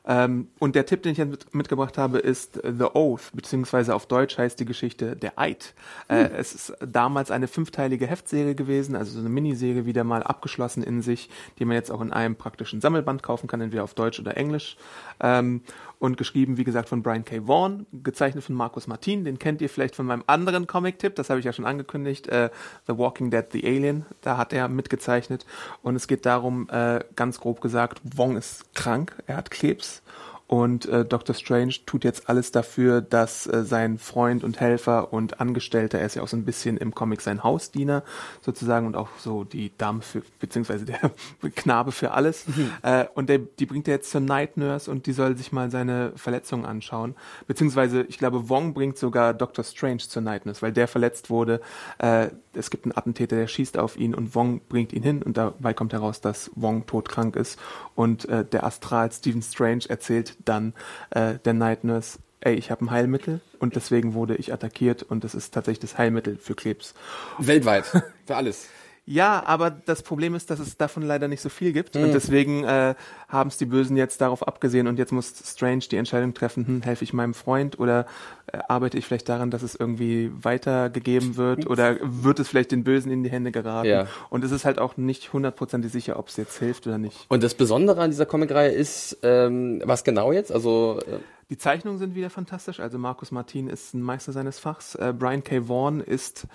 [0.06, 3.94] Ähm, und der Tipp, den ich jetzt mit, mitgebracht habe, ist äh, The Oath, beziehungsweise
[3.94, 5.74] auf Deutsch heißt die Geschichte Der Eid.
[6.08, 10.82] Äh, es ist damals eine fünfteilige Heftserie gewesen, also so eine Miniserie wieder mal abgeschlossen
[10.82, 11.28] in sich,
[11.58, 14.76] die man jetzt auch in einem praktischen Sammelband kaufen kann, entweder auf Deutsch oder Englisch.
[15.20, 15.62] Ähm,
[16.00, 17.46] und geschrieben, wie gesagt, von Brian K.
[17.46, 21.38] Vaughan, gezeichnet von Markus Martin, den kennt ihr vielleicht von meinem anderen Comic-Tipp, das habe
[21.38, 22.50] ich ja schon angekündigt, äh,
[22.88, 25.44] The Walking Dead, The Alien, da hat er mitgezeichnet.
[25.82, 30.02] Und es geht darum, äh, ganz grob gesagt, Wong ist krank, er hat Krebs
[30.50, 31.32] und äh, Dr.
[31.32, 36.16] Strange tut jetzt alles dafür, dass äh, sein Freund und Helfer und Angestellter, er ist
[36.16, 38.02] ja auch so ein bisschen im Comic sein Hausdiener
[38.40, 41.12] sozusagen und auch so die Dame für, beziehungsweise der
[41.54, 42.46] Knabe für alles.
[42.82, 45.70] Äh, und der, die bringt er jetzt zur Night Nurse und die soll sich mal
[45.70, 47.14] seine Verletzungen anschauen.
[47.46, 49.64] Beziehungsweise, ich glaube, Wong bringt sogar Dr.
[49.64, 51.60] Strange zur Night Nurse, weil der verletzt wurde.
[51.98, 55.36] Äh, es gibt einen Attentäter, der schießt auf ihn und Wong bringt ihn hin und
[55.36, 57.56] dabei kommt heraus, dass Wong todkrank ist.
[57.94, 60.74] Und äh, der Astral Stephen Strange erzählt dann
[61.10, 65.24] äh, der Night Nurse, ey, ich habe ein Heilmittel und deswegen wurde ich attackiert und
[65.24, 66.94] das ist tatsächlich das Heilmittel für Krebs.
[67.38, 67.84] Weltweit.
[68.26, 68.68] Für alles.
[69.06, 72.04] Ja, aber das Problem ist, dass es davon leider nicht so viel gibt Mhm.
[72.04, 72.94] und deswegen äh,
[73.28, 76.82] haben es die Bösen jetzt darauf abgesehen und jetzt muss Strange die Entscheidung treffen, hm,
[76.82, 78.06] helfe ich meinem Freund oder
[78.52, 82.84] äh, arbeite ich vielleicht daran, dass es irgendwie weitergegeben wird oder wird es vielleicht den
[82.84, 84.06] Bösen in die Hände geraten Ja.
[84.28, 87.26] und es ist halt auch nicht hundertprozentig sicher, ob es jetzt hilft oder nicht.
[87.28, 90.52] Und das Besondere an dieser Comicreihe ist, ähm, was genau jetzt?
[90.52, 92.78] Also, äh, Die Zeichnungen sind wieder fantastisch.
[92.78, 94.94] Also Markus Martin ist ein Meister seines Fachs.
[94.94, 95.66] Äh, Brian K.
[95.66, 96.46] Vaughan ist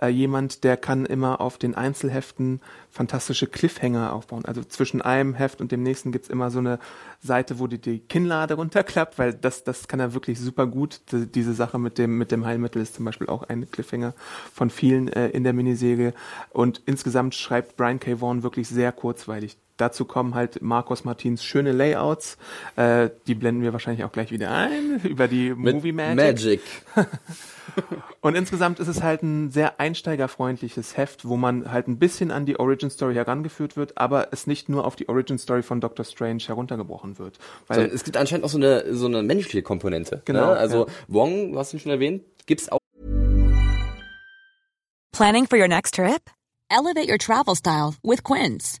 [0.00, 4.44] äh, jemand, der kann immer auf den Einzelheften fantastische Cliffhanger aufbauen.
[4.44, 6.78] Also zwischen einem Heft und dem nächsten gibt's immer so eine
[7.20, 11.00] Seite, wo die, die Kinnlade runterklappt, weil das, das kann er wirklich super gut.
[11.12, 14.14] Die, diese Sache mit dem, mit dem Heilmittel ist zum Beispiel auch ein Cliffhanger
[14.52, 16.14] von vielen äh, in der Miniserie.
[16.50, 18.20] Und insgesamt schreibt Brian K.
[18.20, 19.56] Vaughan wirklich sehr kurzweilig.
[19.76, 22.38] Dazu kommen halt Marcos Martins schöne Layouts.
[22.76, 26.16] Äh, die blenden wir wahrscheinlich auch gleich wieder ein über die mit Movie Magic.
[26.16, 26.60] Magic.
[28.20, 32.46] Und insgesamt ist es halt ein sehr einsteigerfreundliches Heft, wo man halt ein bisschen an
[32.46, 36.04] die Origin Story herangeführt wird, aber es nicht nur auf die Origin Story von Doctor
[36.04, 37.38] Strange heruntergebrochen wird.
[37.66, 40.22] Weil Sondern es gibt anscheinend auch so eine, so eine menschliche Komponente.
[40.24, 40.56] Genau, Ne?
[40.56, 40.92] Also ja.
[41.08, 42.78] Wong, du hast ihn schon erwähnt, gibt's auch
[45.12, 46.28] Planning for your next trip?
[46.70, 48.80] Elevate your travel style with Quince.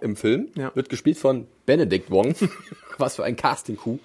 [0.00, 0.48] Im Film.
[0.54, 0.70] Ja.
[0.74, 2.34] Wird gespielt von Benedict Wong.
[2.98, 4.00] Was für ein Casting-Coup.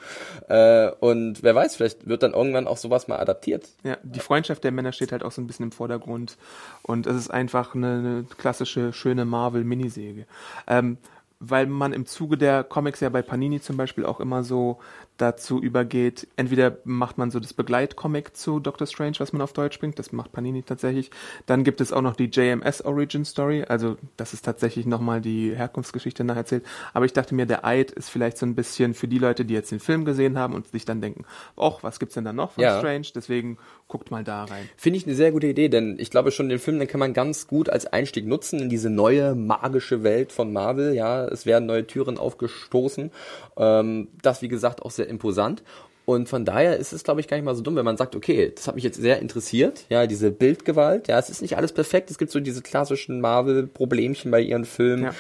[0.48, 3.68] Äh, und wer weiß, vielleicht wird dann irgendwann auch sowas mal adaptiert.
[3.84, 6.38] ja, die Freundschaft der Männer steht halt auch so ein bisschen im Vordergrund
[6.84, 10.26] und es ist einfach eine, eine klassische, schöne Marvel-Miniserie.
[10.68, 10.98] Ähm,
[11.40, 14.80] weil man im Zuge der Comics ja bei Panini zum Beispiel auch immer so
[15.18, 19.80] dazu übergeht, entweder macht man so das Begleitcomic zu Doctor Strange, was man auf Deutsch
[19.80, 21.12] bringt, das macht Panini tatsächlich.
[21.46, 25.56] Dann gibt es auch noch die JMS Origin Story, also das ist tatsächlich nochmal die
[25.56, 26.66] Herkunftsgeschichte nacherzählt.
[26.94, 29.54] Aber ich dachte mir, der Eid ist vielleicht so ein bisschen für die Leute, die
[29.54, 32.54] jetzt den Film gesehen haben und sich dann denken, och, was gibt's denn da noch
[32.54, 32.80] von Ja.
[32.80, 33.08] Strange?
[33.16, 34.68] Deswegen guckt mal da rein.
[34.78, 37.14] Finde ich eine sehr gute Idee, denn ich glaube schon, den Film, den kann man
[37.14, 40.96] ganz gut als Einstieg nutzen in diese neue magische Welt von Marvel.
[40.96, 43.12] Ja, es werden neue Türen aufgestoßen.
[43.58, 45.64] Ähm, das, wie gesagt, auch sehr imposant.
[46.06, 48.14] Und von daher ist es, glaube ich, gar nicht mal so dumm, wenn man sagt,
[48.18, 51.72] okay, das hat mich jetzt sehr interessiert, ja, diese Bildgewalt, ja, es ist nicht alles
[51.72, 55.14] perfekt, es gibt so diese klassischen Marvel-Problemchen bei ihren Filmen, Ja.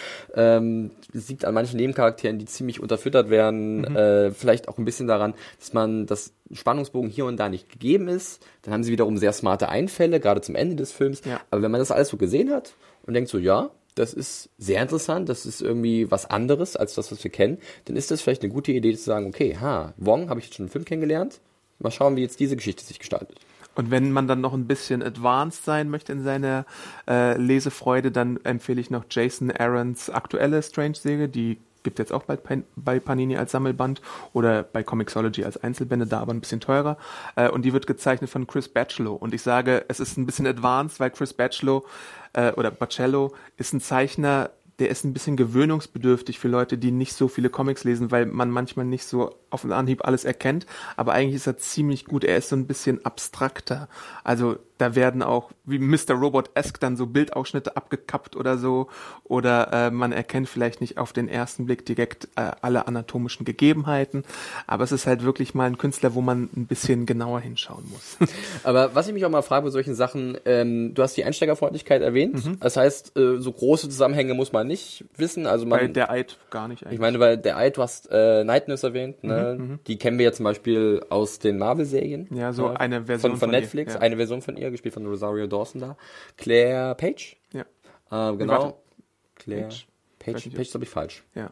[0.57, 5.07] ähm, es liegt an manchen Nebencharakteren, die ziemlich unterfüttert werden, äh, vielleicht auch ein bisschen
[5.07, 9.17] daran, dass man das Spannungsbogen hier und da nicht gegeben ist, dann haben sie wiederum
[9.17, 11.39] sehr smarte Einfälle, gerade zum Ende des Films, Ja.
[11.49, 12.73] aber wenn man das alles so gesehen hat
[13.05, 17.11] und denkt so, ja, das ist sehr interessant, das ist irgendwie was anderes als das,
[17.11, 20.29] was wir kennen, dann ist das vielleicht eine gute Idee zu sagen, okay, ha, Wong
[20.29, 21.39] habe ich jetzt schon im Film kennengelernt,
[21.79, 23.39] mal schauen, wie jetzt diese Geschichte sich gestaltet.
[23.75, 26.65] Und wenn man dann noch ein bisschen advanced sein möchte in seiner
[27.07, 32.35] äh, Lesefreude, dann empfehle ich noch Jason Aarons aktuelle Strange-Serie, die gibt jetzt auch bei,
[32.35, 34.01] Pan- bei Panini als Sammelband
[34.33, 36.97] oder bei Comixology als Einzelbände, da aber ein bisschen teurer.
[37.35, 39.21] Äh, und die wird gezeichnet von Chris Bachelot.
[39.21, 41.85] Und ich sage, es ist ein bisschen advanced, weil Chris Bachelot
[42.33, 47.13] äh, oder Bacello ist ein Zeichner, der ist ein bisschen gewöhnungsbedürftig für Leute, die nicht
[47.13, 50.65] so viele Comics lesen, weil man manchmal nicht so auf den Anhieb alles erkennt.
[50.97, 52.23] Aber eigentlich ist er ziemlich gut.
[52.23, 53.87] Er ist so ein bisschen abstrakter.
[54.23, 56.13] Also da werden auch wie Mr.
[56.13, 58.89] Robot-esque dann so Bildausschnitte abgekappt oder so.
[59.23, 64.25] Oder äh, man erkennt vielleicht nicht auf den ersten Blick direkt äh, alle anatomischen Gegebenheiten.
[64.67, 68.17] Aber es ist halt wirklich mal ein Künstler, wo man ein bisschen genauer hinschauen muss.
[68.63, 72.01] Aber was ich mich auch mal frage bei solchen Sachen, ähm, du hast die Einsteigerfreundlichkeit
[72.01, 72.45] erwähnt.
[72.45, 72.59] Mhm.
[72.59, 75.47] Das heißt, äh, so große Zusammenhänge muss man nicht wissen.
[75.47, 76.95] Also man, Bei der Eid gar nicht eigentlich.
[76.95, 79.79] ich meine, weil der Eid, du hast äh, Nightness erwähnt, ne?
[79.87, 82.27] die kennen wir ja zum Beispiel aus den Marvel-Serien.
[82.29, 82.79] Mhm, Ja, so ne?
[82.81, 84.01] eine Version von, von, von ihr, Netflix, ja.
[84.01, 85.97] eine Version von ihr, gespielt von Rosario Dawson da.
[86.37, 87.61] Claire Page, ja.
[87.61, 87.65] äh,
[88.09, 88.37] warte.
[88.37, 88.83] genau.
[89.35, 89.87] Claire Page.
[90.19, 91.23] Page, Page, ist glaube ich falsch.
[91.35, 91.51] ja.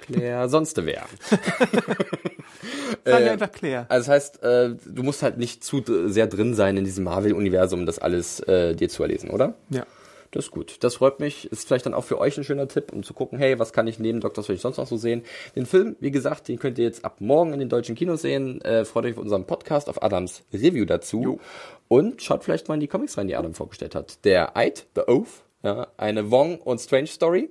[0.00, 1.06] Claire sonst wer.
[3.04, 3.86] Sag Äh, einfach Claire.
[3.88, 7.80] Also das heißt, äh, du musst halt nicht zu sehr drin sein in diesem Marvel-Universum,
[7.80, 9.54] um das alles äh, dir zu erlesen, oder?
[9.70, 9.86] Ja.
[10.34, 10.78] Das ist gut.
[10.80, 11.50] Das freut mich.
[11.52, 13.86] Ist vielleicht dann auch für euch ein schöner Tipp, um zu gucken, hey, was kann
[13.86, 15.22] ich neben Doctor Strange sonst noch so sehen?
[15.54, 18.60] Den Film, wie gesagt, den könnt ihr jetzt ab morgen in den deutschen Kinos sehen.
[18.62, 21.22] Äh, freut euch auf unserem Podcast, auf Adams Review dazu.
[21.22, 21.40] Jo.
[21.86, 24.24] Und schaut vielleicht mal in die Comics rein, die Adam vorgestellt hat.
[24.24, 27.48] Der Eid, The Oath, ja, eine Wong und Strange Story.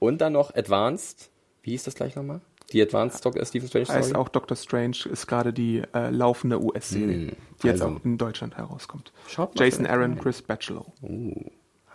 [0.00, 1.30] Und dann noch Advanced.
[1.62, 2.40] Wie hieß das gleich nochmal?
[2.72, 3.98] Die Advanced Doc äh, Stephen Strange Story?
[3.98, 7.94] Heißt auch Doctor Strange ist gerade die äh, laufende US-Serie, die jetzt also.
[7.94, 9.12] auch in Deutschland herauskommt.
[9.28, 10.86] Schaut mal Jason Aaron, Chris Bachelor.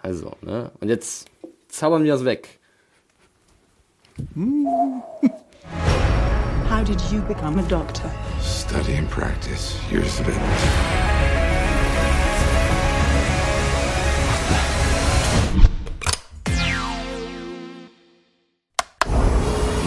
[0.04, 0.72] Also, ne?
[0.80, 1.30] Und jetzt
[1.68, 2.60] zaubern wir das weg.
[6.70, 8.10] How did you become a doctor?
[8.42, 9.78] Study and practice.
[9.92, 10.36] Years of it.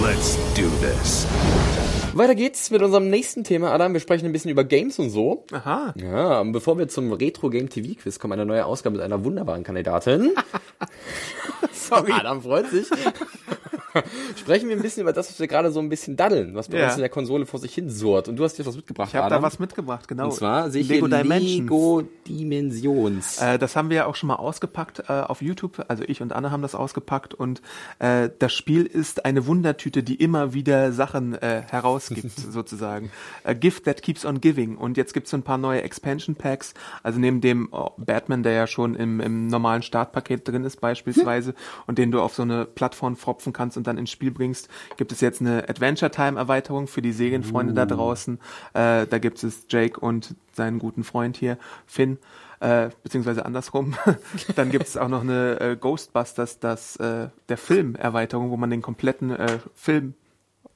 [0.01, 1.27] Let's do this.
[2.17, 3.93] Weiter geht's mit unserem nächsten Thema, Adam.
[3.93, 5.45] Wir sprechen ein bisschen über Games und so.
[5.51, 5.93] Aha.
[5.97, 9.25] Ja, und bevor wir zum Retro Game TV Quiz kommen, eine neue Ausgabe mit einer
[9.25, 10.33] wunderbaren Kandidatin.
[11.73, 12.13] Sorry.
[12.13, 12.87] Adam freut sich.
[14.37, 16.79] Sprechen wir ein bisschen über das, was wir gerade so ein bisschen daddeln, was bei
[16.79, 16.87] Ja.
[16.87, 18.29] uns in der Konsole vor sich hin surrt.
[18.29, 20.27] Und du hast dir was mitgebracht, Ich habe da was mitgebracht, genau.
[20.27, 21.43] und zwar sehe ich Lego Dimensions.
[21.71, 23.39] Lego Dimensions.
[23.41, 25.85] Äh, das haben wir ja auch schon mal ausgepackt äh, auf YouTube.
[25.89, 27.63] Also ich und Anne haben das ausgepackt und
[27.99, 33.11] äh, das Spiel ist eine Wundertüte, die immer wieder Sachen äh, herausgibt, sozusagen.
[33.45, 34.77] A gift that keeps on giving.
[34.77, 36.75] Und jetzt gibt's so ein paar neue Expansion Packs.
[37.03, 41.55] Also neben dem oh, Batman, der ja schon im, im normalen Startpaket drin ist beispielsweise
[41.87, 45.13] und den du auf so eine Plattform fropfen kannst und dann ins Spiel bringst, gibt
[45.13, 48.39] es jetzt eine Adventure Time Erweiterung für die Serienfreunde da draußen.
[48.75, 52.19] Äh, da gibt es Jake und seinen guten Freund hier, Finn
[52.61, 53.95] äh, beziehungsweise andersrum.
[54.57, 58.83] Dann gibt es auch noch eine äh, Ghostbusters, das äh, der Film-Erweiterung, wo man den
[58.83, 60.15] kompletten äh, Film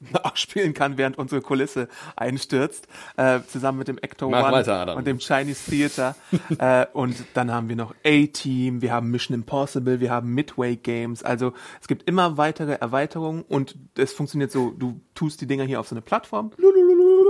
[0.12, 5.06] nachspielen kann, während unsere Kulisse einstürzt, äh, zusammen mit dem Ecto Mach One weiter, und
[5.06, 6.14] dem Chinese Theater.
[6.58, 11.22] äh, und dann haben wir noch A-Team, wir haben Mission Impossible, wir haben Midway Games.
[11.22, 15.80] Also es gibt immer weitere Erweiterungen und es funktioniert so, du tust die Dinger hier
[15.80, 17.28] auf so eine Plattform, lulululu,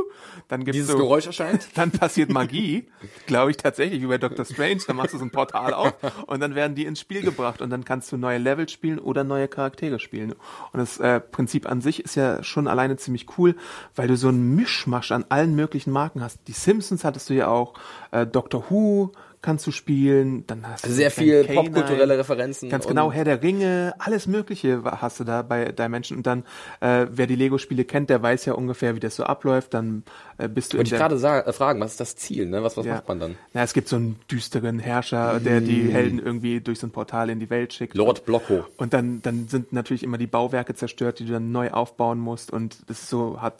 [0.49, 1.69] dann gibt's Dieses so, Geräusch erscheint.
[1.75, 2.87] dann passiert Magie,
[3.27, 4.81] glaube ich tatsächlich, wie bei Doctor Strange.
[4.87, 5.95] Dann machst du so ein Portal auf
[6.27, 9.25] und dann werden die ins Spiel gebracht und dann kannst du neue Level spielen oder
[9.25, 10.33] neue Charaktere spielen.
[10.73, 13.57] Und das äh, Prinzip an sich ist ja schon alleine ziemlich cool,
[13.95, 16.41] weil du so einen Mischmasch an allen möglichen Marken hast.
[16.49, 17.75] Die Simpsons hattest du ja auch,
[18.11, 20.47] äh, Doctor Who kannst du spielen.
[20.47, 22.19] Dann hast Also du sehr viel popkulturelle K9.
[22.19, 26.19] Referenzen Ganz genau, Herr der Ringe, alles Mögliche hast du da bei Dimension.
[26.19, 26.45] Und dann,
[26.81, 29.75] äh, wer die Lego-Spiele kennt, der weiß ja ungefähr, wie das so abläuft.
[29.75, 30.03] Dann
[30.39, 32.47] äh, bist du Wollte ich gerade äh, fragen, was ist das Ziel?
[32.47, 32.63] Ne?
[32.63, 32.95] Was, was ja.
[32.95, 33.37] macht man dann?
[33.55, 37.31] Ja, es gibt so einen düsteren Herrscher, der die Helden irgendwie durch so ein Portal
[37.31, 37.95] in die Welt schickt.
[37.95, 38.65] Lord Blocko.
[38.77, 42.53] Und dann, dann sind natürlich immer die Bauwerke zerstört, die du dann neu aufbauen musst.
[42.53, 43.55] Und das ist so hat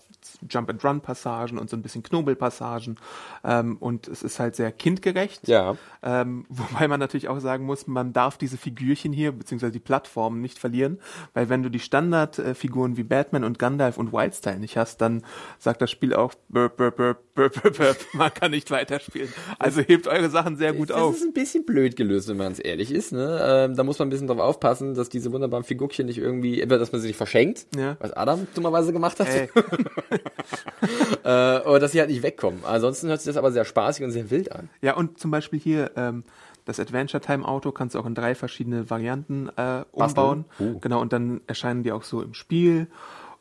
[0.49, 2.99] Jump-and-Run-Passagen und so ein bisschen Knobelpassagen.
[3.45, 5.47] Ähm, und es ist halt sehr kindgerecht.
[5.49, 5.68] Ja.
[6.03, 10.41] Ähm, wobei man natürlich auch sagen muss, man darf diese Figürchen hier, beziehungsweise die Plattformen
[10.41, 10.99] nicht verlieren.
[11.35, 15.23] Weil wenn du die Standardfiguren wie Batman und Gandalf und Wildstyle nicht hast, dann
[15.59, 17.97] sagt das Spiel auch, burp, burp, burp, burp, burp, burp.
[18.15, 19.33] man kann nicht weiterspielen.
[19.59, 21.15] Also hebt eure Sachen sehr gut das auf.
[21.17, 23.13] ist ein bisschen blöd gelöst, wenn man es ehrlich ist.
[23.13, 23.41] Ne?
[23.43, 26.79] Ähm, da muss man ein bisschen drauf aufpassen, dass diese wunderbaren Figurchen nicht irgendwie, entweder
[26.79, 27.97] dass man sie nicht verschenkt, Ja.
[28.01, 29.29] was Adam dummerweise gemacht hat,
[31.25, 32.61] äh, oder dass sie halt nicht wegkommen.
[32.65, 34.69] Ansonsten hört sich das aber sehr spaßig und sehr wild an.
[34.83, 36.25] Ja, und zum Beispiel hier ähm,
[36.65, 40.45] das Adventure Time Auto kannst du auch in drei verschiedene Varianten äh, umbauen.
[40.61, 40.79] Uh.
[40.81, 42.89] Genau, und dann erscheinen die auch so im Spiel.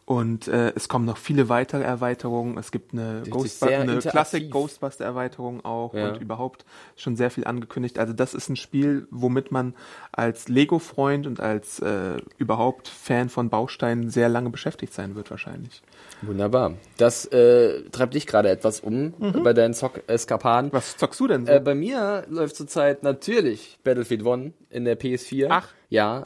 [0.09, 2.57] Und äh, es kommen noch viele weitere Erweiterungen.
[2.57, 3.97] Es gibt eine, Ghostbu- eine.
[3.97, 6.07] Classic Ghostbuster Erweiterung auch Ja.
[6.13, 6.63] und überhaupt
[6.95, 7.99] schon sehr viel angekündigt.
[7.99, 9.75] Also das ist ein Spiel, womit man
[10.13, 15.81] als Lego-Freund und als äh, überhaupt Fan von Bausteinen sehr lange beschäftigt sein wird wahrscheinlich.
[16.21, 16.75] Wunderbar.
[16.95, 20.71] Das äh, treibt dich gerade etwas um bei deinen Zock-Eskapaden.
[20.71, 21.51] Was zockst du denn so?
[21.51, 25.47] Äh, bei mir läuft zurzeit natürlich Battlefield One in der PS4.
[25.49, 25.67] Ach.
[25.89, 26.23] Ja.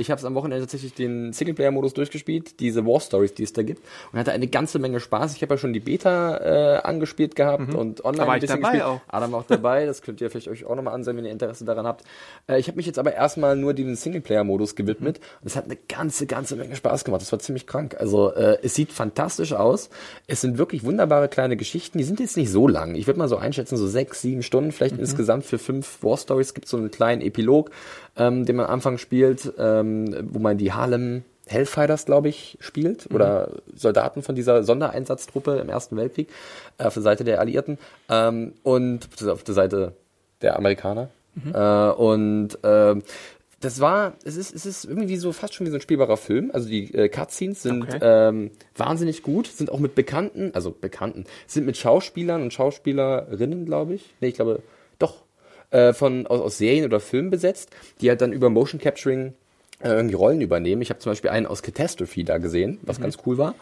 [0.00, 3.62] Ich habe es am Wochenende tatsächlich den Singleplayer-Modus durchgespielt, diese War Stories, die es da
[3.62, 3.82] gibt,
[4.12, 5.34] und hatte eine ganze Menge Spaß.
[5.34, 8.42] Ich habe ja schon die Beta äh, angespielt gehabt und online Da war ein ich
[8.42, 8.84] bisschen dabei gespielt.
[8.84, 9.00] auch.
[9.08, 11.64] Adam war auch dabei, das könnt ihr vielleicht euch auch nochmal ansehen, wenn ihr Interesse
[11.64, 12.04] daran habt.
[12.48, 15.76] Äh, ich habe mich jetzt aber erstmal nur dem Singleplayer-Modus gewidmet und es hat eine
[15.88, 17.22] ganze, ganze Menge Spaß gemacht.
[17.22, 17.96] Das war ziemlich krank.
[17.98, 19.90] Also äh, es sieht fantastisch aus.
[20.26, 21.98] Es sind wirklich wunderbare kleine Geschichten.
[21.98, 22.94] Die sind jetzt nicht so lang.
[22.94, 26.48] Ich würde mal so einschätzen, so sechs, sieben Stunden vielleicht insgesamt für fünf War Stories.
[26.48, 27.70] Es gibt so einen kleinen Epilog,
[28.18, 33.08] ähm, den man am Anfang spielt, ähm, wo man die Harlem Hellfighters, glaube ich, spielt
[33.12, 36.28] oder Soldaten von dieser Sondereinsatztruppe im Ersten Weltkrieg
[36.76, 37.78] äh, auf der Seite der Alliierten
[38.10, 39.92] ähm, und auf der Seite
[40.42, 41.08] der Amerikaner.
[41.54, 43.02] Äh, und ähm,
[43.60, 46.50] das war, es ist, es ist irgendwie so fast schon wie so ein spielbarer Film.
[46.52, 47.98] Also die äh, Cutscenes sind Okay.
[48.00, 53.94] ähm, wahnsinnig gut, sind auch mit Bekannten, also Bekannten, sind mit Schauspielern und Schauspielerinnen, glaube
[53.94, 54.14] ich.
[54.20, 54.62] Nee, ich glaube,
[55.70, 59.34] äh, von aus, aus Serien oder Filmen besetzt, die halt dann über Motion Capturing
[59.80, 60.82] äh, irgendwie Rollen übernehmen.
[60.82, 63.54] Ich habe zum Beispiel einen aus Catastrophe da gesehen, was ganz cool war.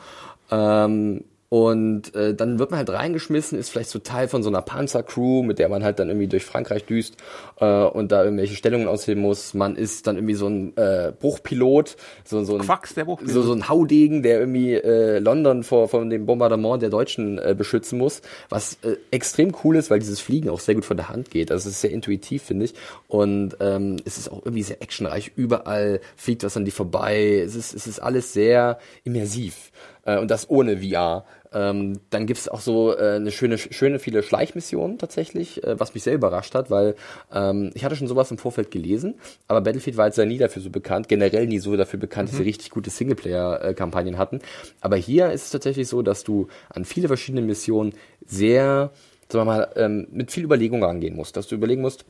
[0.51, 4.63] Ähm, und äh, dann wird man halt reingeschmissen, ist vielleicht so Teil von so einer
[4.63, 7.17] Panzercrew, mit der man halt dann irgendwie durch Frankreich düst
[7.61, 9.55] äh, und da irgendwelche Stellungen ausheben muss.
[9.55, 13.33] Man ist dann irgendwie so ein äh, Bruchpilot, so, so ein Quacks, der Bruchpilot.
[13.33, 17.55] so, so ein Haudegen, der irgendwie äh, London vor, vor dem Bombardement der Deutschen äh,
[17.57, 21.09] beschützen muss, was äh, extrem cool ist, weil dieses Fliegen auch sehr gut von der
[21.09, 21.53] Hand geht.
[21.53, 22.75] Also es ist sehr intuitiv, finde ich.
[23.07, 25.31] Und ähm, es ist auch irgendwie sehr actionreich.
[25.37, 27.41] Überall fliegt was an die vorbei.
[27.45, 29.71] Es ist, es ist alles sehr immersiv.
[30.07, 31.25] Äh, und das ohne VR.
[31.53, 36.03] Ähm, dann gibt's auch so äh, eine schöne, schöne viele Schleichmissionen tatsächlich, äh, was mich
[36.03, 36.97] sehr überrascht hat, weil
[37.33, 39.15] ähm, ich hatte schon sowas im Vorfeld gelesen,
[39.49, 42.37] aber Battlefield war jetzt ja nie dafür so bekannt, generell nie so dafür bekannt, dass
[42.37, 44.41] sie richtig gute Singleplayer-Kampagnen hatten.
[44.81, 47.95] Aber hier ist es tatsächlich so, dass du an viele verschiedene Missionen
[48.27, 48.91] sehr,
[49.29, 52.05] sagen wir mal, ähm, mit viel Überlegung rangehen musst, dass du überlegen musst,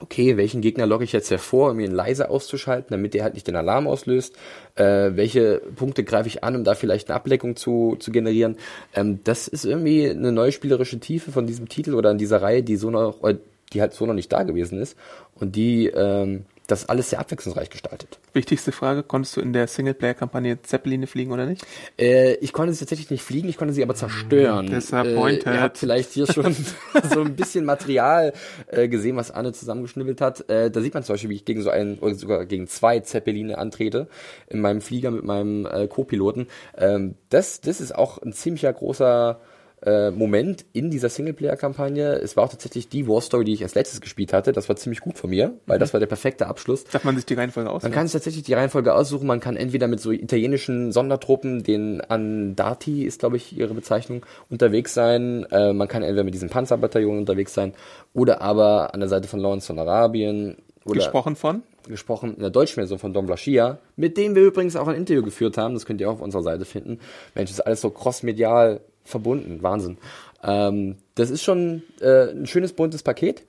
[0.00, 3.46] okay, welchen Gegner logge ich jetzt hervor, um ihn leise auszuschalten, damit der halt nicht
[3.46, 4.36] den Alarm auslöst?
[4.74, 8.56] Äh, welche Punkte greife ich an, um da vielleicht eine Ableckung zu, zu generieren?
[8.94, 12.62] Ähm, das ist irgendwie eine neue spielerische Tiefe von diesem Titel oder in dieser Reihe,
[12.62, 13.36] die so noch, äh,
[13.72, 14.96] die halt so noch nicht da gewesen ist
[15.34, 18.18] und die ähm, das alles sehr abwechslungsreich gestaltet.
[18.32, 21.66] Wichtigste Frage, konntest du in der Singleplayer-Kampagne Zeppeline fliegen oder nicht?
[21.98, 24.66] Äh, ich konnte sie tatsächlich nicht fliegen, ich konnte sie aber zerstören.
[24.66, 25.46] Disappointed.
[25.46, 26.54] Äh, ihr habt vielleicht hier schon
[27.12, 28.32] so ein bisschen Material
[28.68, 30.48] äh, gesehen, was Anne zusammengeschnibbelt hat.
[30.48, 33.00] Äh, da sieht man zum Beispiel, wie ich gegen so einen oder sogar gegen zwei
[33.00, 34.08] Zeppeline antrete
[34.46, 36.46] in meinem Flieger mit meinem äh, Co-Piloten.
[36.76, 39.40] Ähm, das, das ist auch ein ziemlicher großer
[39.82, 42.14] äh, Moment in dieser Singleplayer-Kampagne.
[42.14, 44.52] Es war auch tatsächlich die War Story, die ich als letztes gespielt hatte.
[44.52, 46.84] Das war ziemlich gut von mir, weil das war der perfekte Abschluss.
[46.84, 47.92] Darf man sich die Reihenfolge Man aussuchen?
[47.92, 49.26] kann sich tatsächlich die Reihenfolge aussuchen.
[49.26, 54.94] Man kann entweder mit so italienischen Sondertruppen, den Andati ist, glaube ich, ihre Bezeichnung, unterwegs
[54.94, 55.46] sein.
[55.50, 57.72] Äh, man kann entweder mit diesen Panzerbataillonen unterwegs sein
[58.12, 60.56] oder aber an der Seite von Lawrence von Arabien.
[60.84, 61.62] Gesprochen von?
[61.88, 65.22] gesprochen in der deutschen Version von Don Blaschia, mit dem wir übrigens auch ein Interview
[65.22, 65.74] geführt haben.
[65.74, 66.98] Das könnt ihr auch auf unserer Seite finden.
[67.34, 69.62] Mensch, das ist alles so crossmedial verbunden.
[69.62, 69.98] Wahnsinn.
[70.42, 73.44] Ähm, das ist schon äh, ein schönes buntes Paket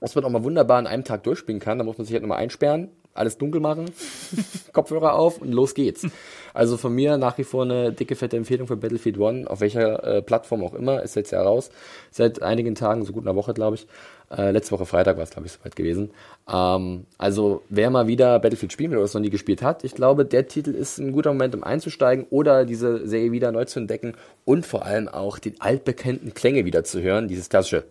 [0.00, 1.78] was man auch mal wunderbar an einem Tag durchspielen kann.
[1.78, 3.90] Da muss man sich halt nochmal einsperren, alles dunkel machen,
[4.72, 6.06] Kopfhörer auf und los geht's.
[6.54, 10.04] Also von mir nach wie vor eine dicke, fette Empfehlung für Battlefield One, auf welcher
[10.04, 11.70] äh, Plattform auch immer, ist jetzt ja raus.
[12.10, 13.86] Seit einigen Tagen, so gut einer Woche, glaube ich.
[14.30, 16.10] Äh, letzte Woche Freitag war es, glaube ich, soweit gewesen.
[16.52, 19.94] Ähm, also wer mal wieder Battlefield spielen will oder es noch nie gespielt hat, ich
[19.94, 23.80] glaube, der Titel ist ein guter Moment, um einzusteigen oder diese Serie wieder neu zu
[23.80, 24.14] entdecken
[24.44, 27.28] und vor allem auch die altbekannten Klänge wieder zu hören.
[27.28, 27.84] Dieses klassische.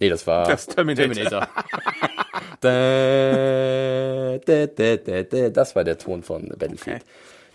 [0.00, 1.14] Nee, das war Das Terminator.
[1.14, 1.48] Terminator.
[2.60, 5.50] Da, da, da, da, da.
[5.50, 7.04] Das war der Ton von Battlefield.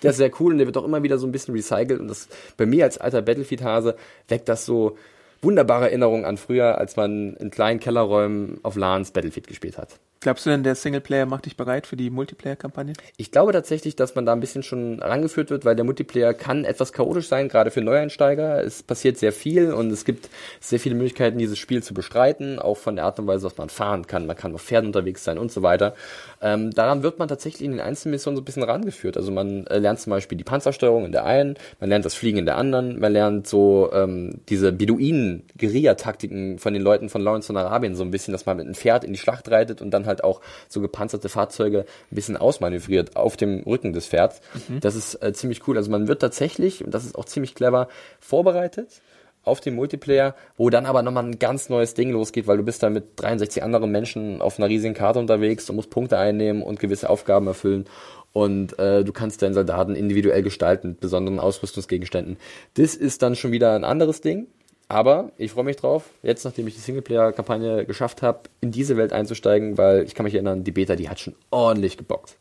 [0.02, 2.08] Der ist sehr cool und der wird auch immer wieder so ein bisschen recycelt und
[2.08, 3.96] das bei mir als alter Battlefield-Hase
[4.28, 4.98] weckt das so
[5.44, 10.00] wunderbare Erinnerungen an früher, als man in kleinen Kellerräumen auf LANs Battlefield gespielt hat.
[10.24, 12.94] Glaubst du denn, der Singleplayer macht dich bereit für die Multiplayer-Kampagne?
[13.18, 16.64] Ich glaube tatsächlich, dass man da ein bisschen schon rangeführt wird, weil der Multiplayer kann
[16.64, 18.64] etwas chaotisch sein, gerade für Neueinsteiger.
[18.64, 20.30] Es passiert sehr viel und es gibt
[20.62, 23.68] sehr viele Möglichkeiten, dieses Spiel zu bestreiten, auch von der Art und Weise, was man
[23.68, 24.26] fahren kann.
[24.26, 25.94] Man kann auf Pferden unterwegs sein und so weiter.
[26.42, 29.18] Ähm, daran wird man tatsächlich in den einzelnen Missionen so ein bisschen rangeführt.
[29.18, 32.38] Also man äh, lernt zum Beispiel die Panzersteuerung in der einen, man lernt das Fliegen
[32.38, 37.58] in der anderen, man lernt so ähm, diese Beduinen-Guerilla-Taktiken von den Leuten von Lawrence von
[37.58, 40.06] Arabien so ein bisschen, dass man mit einem Pferd in die Schlacht reitet und dann
[40.06, 44.42] halt auch so gepanzerte Fahrzeuge ein bisschen ausmanövriert auf dem Rücken des Pferds.
[44.82, 45.78] Das ist äh, ziemlich cool.
[45.78, 47.88] Also man wird tatsächlich, und das ist auch ziemlich clever,
[48.20, 49.02] vorbereitet
[49.44, 52.82] auf den Multiplayer, wo dann aber nochmal ein ganz neues Ding losgeht, weil du bist
[52.82, 56.80] da mit 63 anderen Menschen auf einer riesigen Karte unterwegs und musst Punkte einnehmen und
[56.80, 57.86] gewisse Aufgaben erfüllen.
[58.32, 62.38] Und äh, du kannst deinen Soldaten individuell gestalten mit besonderen Ausrüstungsgegenständen.
[62.76, 64.48] Das ist dann schon wieder ein anderes Ding.
[64.90, 69.14] Aber ich freue mich drauf, jetzt nachdem ich die Singleplayer-Kampagne geschafft habe, in diese Welt
[69.14, 72.38] einzusteigen, weil ich kann mich erinnern, die Beta, die hat schon ordentlich gebockt.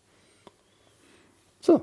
[1.60, 1.82] So,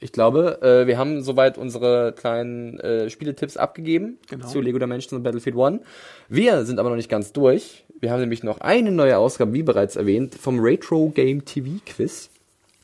[0.00, 4.46] ich glaube, äh, wir haben soweit unsere kleinen äh, Spieletipps abgegeben Genau.
[4.46, 5.80] zu Lego Dimensions und Battlefield One.
[6.28, 7.84] Wir sind aber noch nicht ganz durch.
[8.00, 12.30] Wir haben nämlich noch eine neue Ausgabe, wie bereits erwähnt, vom Retro Game TV Quiz.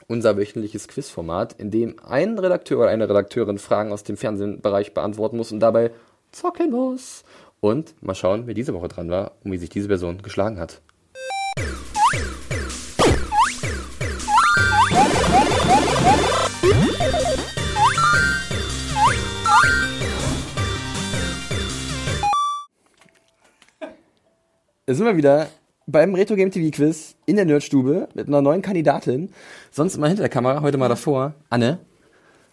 [0.07, 5.39] Unser wöchentliches Quizformat, in dem ein Redakteur oder eine Redakteurin Fragen aus dem Fernsehbereich beantworten
[5.39, 5.93] muss und dabei
[6.35, 7.25] zocken muss.
[7.61, 10.83] Und mal schauen, wer diese Woche dran war und wie sich diese Person geschlagen hat.
[24.87, 25.49] Da sind wir wieder
[25.87, 29.31] beim Retro Game TV Quiz in der Nerdstube mit einer neuen Kandidatin.
[29.70, 31.35] Sonst immer hinter der Kamera, heute mal davor.
[31.49, 31.79] Anne,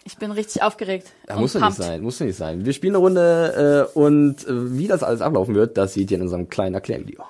[0.04, 1.12] Ich bin richtig aufgeregt.
[1.26, 2.64] da muss nicht sein, muss nicht sein.
[2.64, 6.16] Wir spielen eine Runde äh, und äh, wie das alles ablaufen wird, das seht ihr
[6.16, 7.24] in unserem kleinen Erklärvideo.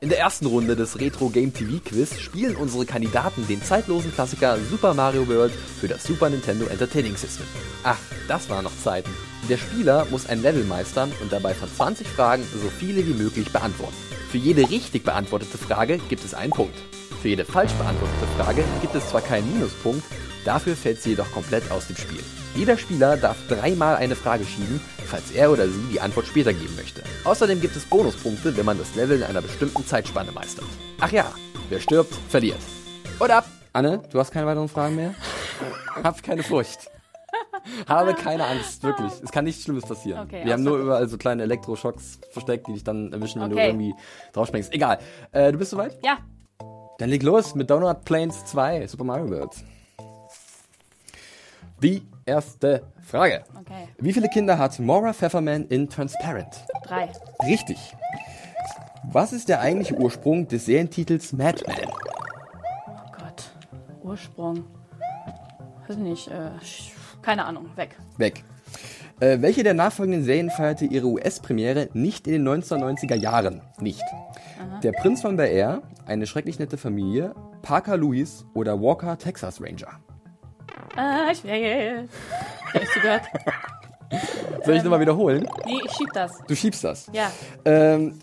[0.00, 4.58] In der ersten Runde des Retro Game TV Quiz spielen unsere Kandidaten den zeitlosen Klassiker
[4.70, 7.46] Super Mario World für das Super Nintendo Entertaining System.
[7.82, 9.10] Ach, das waren noch Zeiten.
[9.48, 13.50] Der Spieler muss ein Level meistern und dabei von 20 Fragen so viele wie möglich
[13.52, 13.96] beantworten.
[14.30, 16.76] Für jede richtig beantwortete Frage gibt es einen Punkt.
[17.22, 20.04] Für jede falsch beantwortete Frage gibt es zwar keinen Minuspunkt,
[20.44, 22.20] dafür fällt sie jedoch komplett aus dem Spiel.
[22.54, 26.74] Jeder Spieler darf dreimal eine Frage schieben, falls er oder sie die Antwort später geben
[26.76, 27.02] möchte.
[27.24, 30.64] Außerdem gibt es Bonuspunkte, wenn man das Level in einer bestimmten Zeitspanne meistert.
[31.00, 31.30] Ach ja,
[31.68, 32.58] wer stirbt, verliert.
[33.18, 33.46] Und ab!
[33.72, 35.14] Anne, du hast keine weiteren Fragen mehr?
[36.02, 36.88] Hab keine Furcht.
[37.88, 39.12] Habe keine Angst, wirklich.
[39.22, 40.20] Es kann nichts Schlimmes passieren.
[40.26, 43.56] Okay, Wir haben nur überall so kleine Elektroschocks versteckt, die dich dann erwischen, wenn du
[43.56, 43.66] Okay.
[43.66, 43.94] irgendwie
[44.32, 44.72] draufspringst.
[44.72, 44.98] Egal.
[45.32, 45.98] Äh, du bist soweit?
[46.02, 46.18] Ja,
[46.98, 49.52] Dann leg los mit Donut Plains 2, Super Mario World.
[51.82, 53.44] Die erste Frage.
[53.58, 53.88] okay.
[53.98, 56.64] Wie viele Kinder hat Maura Pfefferman in Transparent?
[56.84, 57.10] Drei.
[57.44, 57.94] Richtig.
[59.04, 61.76] Was ist der eigentliche Ursprung des Serientitels Madman?
[62.88, 63.50] Oh Gott.
[64.02, 64.64] Ursprung.
[65.86, 66.28] Weiß nicht.
[66.28, 66.50] Äh,
[67.20, 67.68] keine Ahnung.
[67.76, 67.90] Weg.
[68.16, 68.42] Weg.
[69.18, 73.62] Äh, welche der nachfolgenden Serien feierte ihre US-Premiere nicht in den 1990er Jahren?
[73.80, 74.02] Nicht.
[74.82, 80.00] Der Prinz von Bel Air, eine schrecklich nette Familie, Parker Lewis oder Walker Texas Ranger?
[80.96, 82.08] Äh, ich will.
[82.74, 83.22] Hab ich zugehört?
[84.64, 85.48] Soll ich nochmal wiederholen?
[85.64, 86.32] Nee, ich schieb das.
[86.46, 87.06] Du schiebst das.
[87.12, 87.30] Ja.
[87.64, 88.18] Ähm,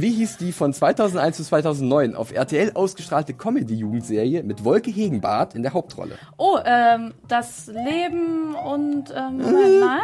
[0.00, 5.62] wie hieß die von 2001 zu 2009 auf RTL ausgestrahlte Comedy-Jugendserie mit Wolke Hegenbart in
[5.62, 6.18] der Hauptrolle?
[6.36, 9.38] Oh, ähm, das Leben und, ähm,
[9.80, 10.00] nein.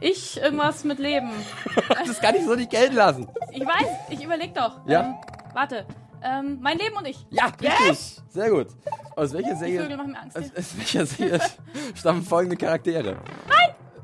[0.00, 1.30] Ich, irgendwas mit Leben.
[2.06, 3.28] Das kann ich so nicht gelten lassen.
[3.50, 4.86] Ich weiß, ich überleg doch.
[4.86, 5.00] Ja?
[5.00, 5.14] Ähm,
[5.54, 5.86] warte.
[6.22, 7.26] Ähm, mein Leben und ich.
[7.30, 8.20] Ja, richtig.
[8.28, 8.68] Sehr gut.
[9.16, 10.36] Aus welcher Die Serie, Vögel machen mir Angst.
[10.36, 11.40] aus, aus welcher Serie
[11.94, 13.16] stammen folgende Charaktere?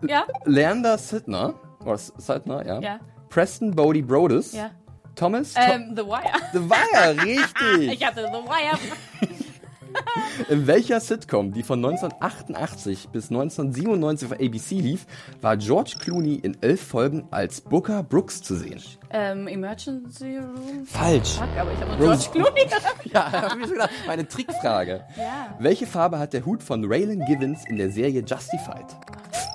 [0.07, 0.25] Ja?
[0.45, 2.81] Leander Sidner, oder Sidner, ja.
[2.81, 3.01] Ja.
[3.29, 4.53] Preston Bodie Brodus.
[4.53, 4.71] Ja.
[5.14, 5.55] Thomas.
[5.57, 6.33] Ähm, The Wire.
[6.53, 7.92] The Wire, richtig.
[7.92, 8.79] Ich hatte The Wire.
[10.48, 15.07] In welcher Sitcom, die von 1988 bis 1997 auf ABC lief,
[15.40, 18.81] war George Clooney in elf Folgen als Booker Brooks zu sehen?
[19.11, 20.87] Ähm, Emergency Room?
[20.87, 21.35] Falsch.
[21.35, 22.66] Fuck, aber ich habe George Clooney.
[23.12, 23.90] Ja, hab ich mir so gedacht.
[24.09, 25.05] Eine Trickfrage.
[25.18, 25.55] Ja.
[25.59, 28.87] Welche Farbe hat der Hut von Raylan Givens in der Serie Justified?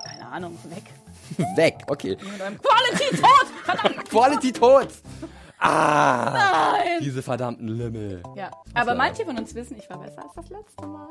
[0.05, 0.83] Keine Ahnung, weg.
[1.55, 2.17] Weg, okay.
[2.31, 3.47] Mit einem Quality tot!
[3.65, 4.09] Verdammt!
[4.09, 4.87] Quality tot!
[5.59, 6.31] Ah!
[6.33, 6.99] Nein!
[7.01, 8.21] Diese verdammten Lümmel.
[8.35, 11.07] Ja, aber manche von uns wissen, ich war besser als das letzte Mal.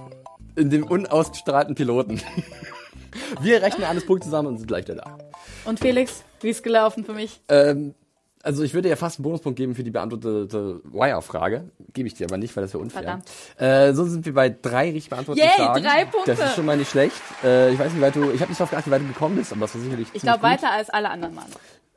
[0.56, 2.20] In dem unausgestrahlten Piloten.
[3.40, 5.18] Wir rechnen alles Punkt zusammen und sind gleich wieder da.
[5.64, 7.40] Und Felix, wie ist gelaufen für mich?
[7.48, 7.94] Ähm,
[8.42, 11.70] also ich würde ja fast einen Bonuspunkt geben für die beantwortete Wire-Frage.
[11.92, 13.02] Gebe ich dir aber nicht, weil das wäre unfair.
[13.02, 13.24] Verdammt.
[13.58, 15.84] Äh, so sind wir bei drei richtig beantworteten Yay, Fragen.
[15.84, 16.34] drei Punkte.
[16.34, 17.14] Das ist schon mal nicht schlecht.
[17.44, 19.06] Äh, ich weiß nicht, wie weit du, ich habe nicht darauf geachtet, wie weit du
[19.08, 21.46] gekommen bist, aber das war sicherlich Ich glaube weiter als alle anderen Mal.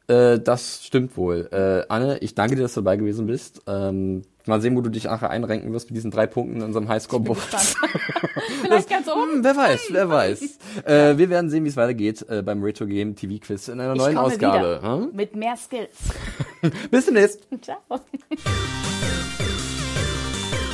[0.08, 1.50] Äh, das stimmt wohl.
[1.52, 3.62] Äh, Anne, ich danke dir, dass du dabei gewesen bist.
[3.66, 6.88] Ähm, mal sehen, wo du dich nachher einrenken wirst mit diesen drei Punkten in unserem
[6.88, 7.40] Highscore-Board.
[8.62, 9.34] Vielleicht ganz oben.
[9.38, 10.42] Hm, wer weiß, wer weiß.
[10.86, 13.94] äh, wir werden sehen, wie es weitergeht äh, beim Retro Game TV Quiz in einer
[13.94, 14.80] Ich neuen Ausgabe.
[14.84, 15.10] Hm?
[15.14, 15.96] Mit mehr Skills.
[16.92, 17.48] Bis demnächst.
[17.62, 17.78] Ciao.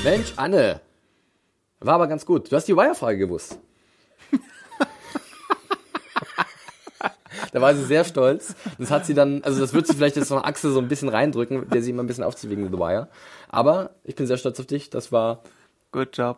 [0.03, 0.81] Mensch, Anne.
[1.79, 2.51] War aber ganz gut.
[2.51, 3.59] Du hast die Wire-Frage gewusst.
[7.51, 8.55] Da war sie sehr stolz.
[8.77, 11.09] Das hat sie dann, also das wird sie vielleicht jetzt noch Axel so ein bisschen
[11.09, 13.07] reindrücken, der sie immer ein bisschen aufzieht wegen The Wire.
[13.49, 14.89] Aber ich bin sehr stolz auf dich.
[14.89, 15.43] Das war
[15.91, 16.37] Good job.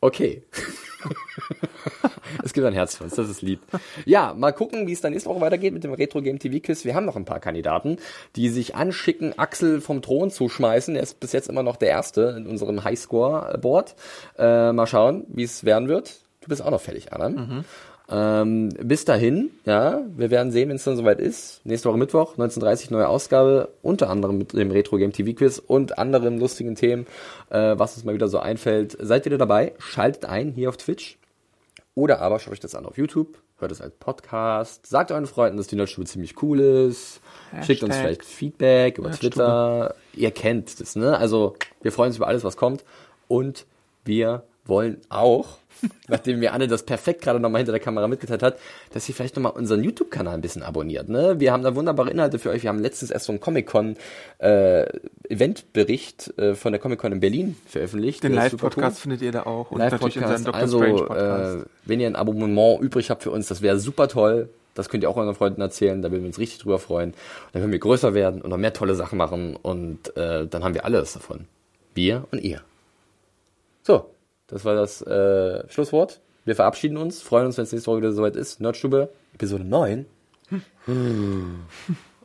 [0.00, 0.42] okay.
[2.44, 3.60] es gibt ein Herz für uns, das ist lieb.
[4.06, 6.84] Ja, mal gucken, wie es dann nächste Woche weitergeht mit dem Retro Game TV Quiz.
[6.84, 7.98] Wir haben noch ein paar Kandidaten,
[8.36, 10.96] die sich anschicken, Axel vom Thron zu schmeißen.
[10.96, 13.94] Er ist bis jetzt immer noch der Erste in unserem Highscore-Board.
[14.38, 16.14] Äh, mal schauen, wie es werden wird.
[16.40, 17.64] Du bist auch noch fertig, Adam.
[18.10, 21.62] Ähm, bis dahin, ja, wir werden sehen, wenn es dann soweit ist.
[21.64, 25.98] Nächste Woche Mittwoch, 19.30 neue Ausgabe, unter anderem mit dem Retro Game TV Quiz und
[25.98, 27.06] anderen lustigen Themen,
[27.48, 28.96] äh, was uns mal wieder so einfällt.
[29.00, 31.16] Seid wieder dabei, schaltet ein hier auf Twitch
[31.94, 35.56] oder aber schaut euch das an auf YouTube, hört es als Podcast, sagt euren Freunden,
[35.56, 37.20] dass die Nerdstube ziemlich cool ist,
[37.62, 39.34] schickt uns Hashtag vielleicht Feedback über Nerdstube.
[39.34, 41.16] Twitter, ihr kennt das, ne?
[41.16, 42.84] Also wir freuen uns über alles, was kommt
[43.28, 43.64] und
[44.04, 45.58] wir wollen auch,
[46.08, 48.58] nachdem mir Anne das perfekt gerade nochmal hinter der Kamera mitgeteilt hat,
[48.92, 51.08] dass ihr vielleicht nochmal unseren YouTube-Kanal ein bisschen abonniert.
[51.08, 51.40] Ne?
[51.40, 52.62] Wir haben da wunderbare Inhalte für euch.
[52.62, 58.24] Wir haben letztens erst so einen Comic-Con-Eventbericht äh, von der Comic-Con in Berlin veröffentlicht.
[58.24, 59.02] Den Live-Podcast cool.
[59.02, 59.70] findet ihr da auch.
[59.70, 60.60] Und natürlich unseren Dr.
[60.60, 61.56] Also, Strange-Podcast.
[61.56, 64.48] äh, wenn ihr ein Abonnement übrig habt für uns, das wäre super toll.
[64.74, 67.14] Das könnt ihr auch euren Freunden erzählen, da würden wir uns richtig drüber freuen.
[67.52, 70.74] Dann können wir größer werden und noch mehr tolle Sachen machen und äh, dann haben
[70.74, 71.46] wir alles davon.
[71.94, 72.60] Wir und ihr.
[73.84, 74.13] So,
[74.46, 76.20] das war das äh, Schlusswort.
[76.44, 78.60] Wir verabschieden uns, freuen uns, wenn es nächste Woche wieder soweit ist.
[78.60, 80.06] Nerdstube, Episode 9.
[80.84, 81.64] Hm.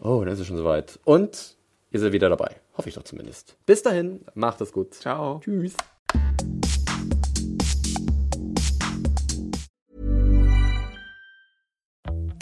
[0.01, 0.99] Oh, dann ist es schon soweit.
[1.05, 1.55] Und
[1.91, 2.55] ihr seid wieder dabei.
[2.77, 3.55] Hoffe ich doch zumindest.
[3.65, 4.93] Bis dahin, macht es gut.
[4.93, 5.39] Ciao.
[5.43, 5.73] Tschüss.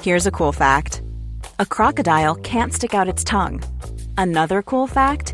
[0.03, 1.01] Here's a cool fact
[1.59, 3.61] a crocodile can't stick out its tongue.
[4.17, 5.33] Another cool fact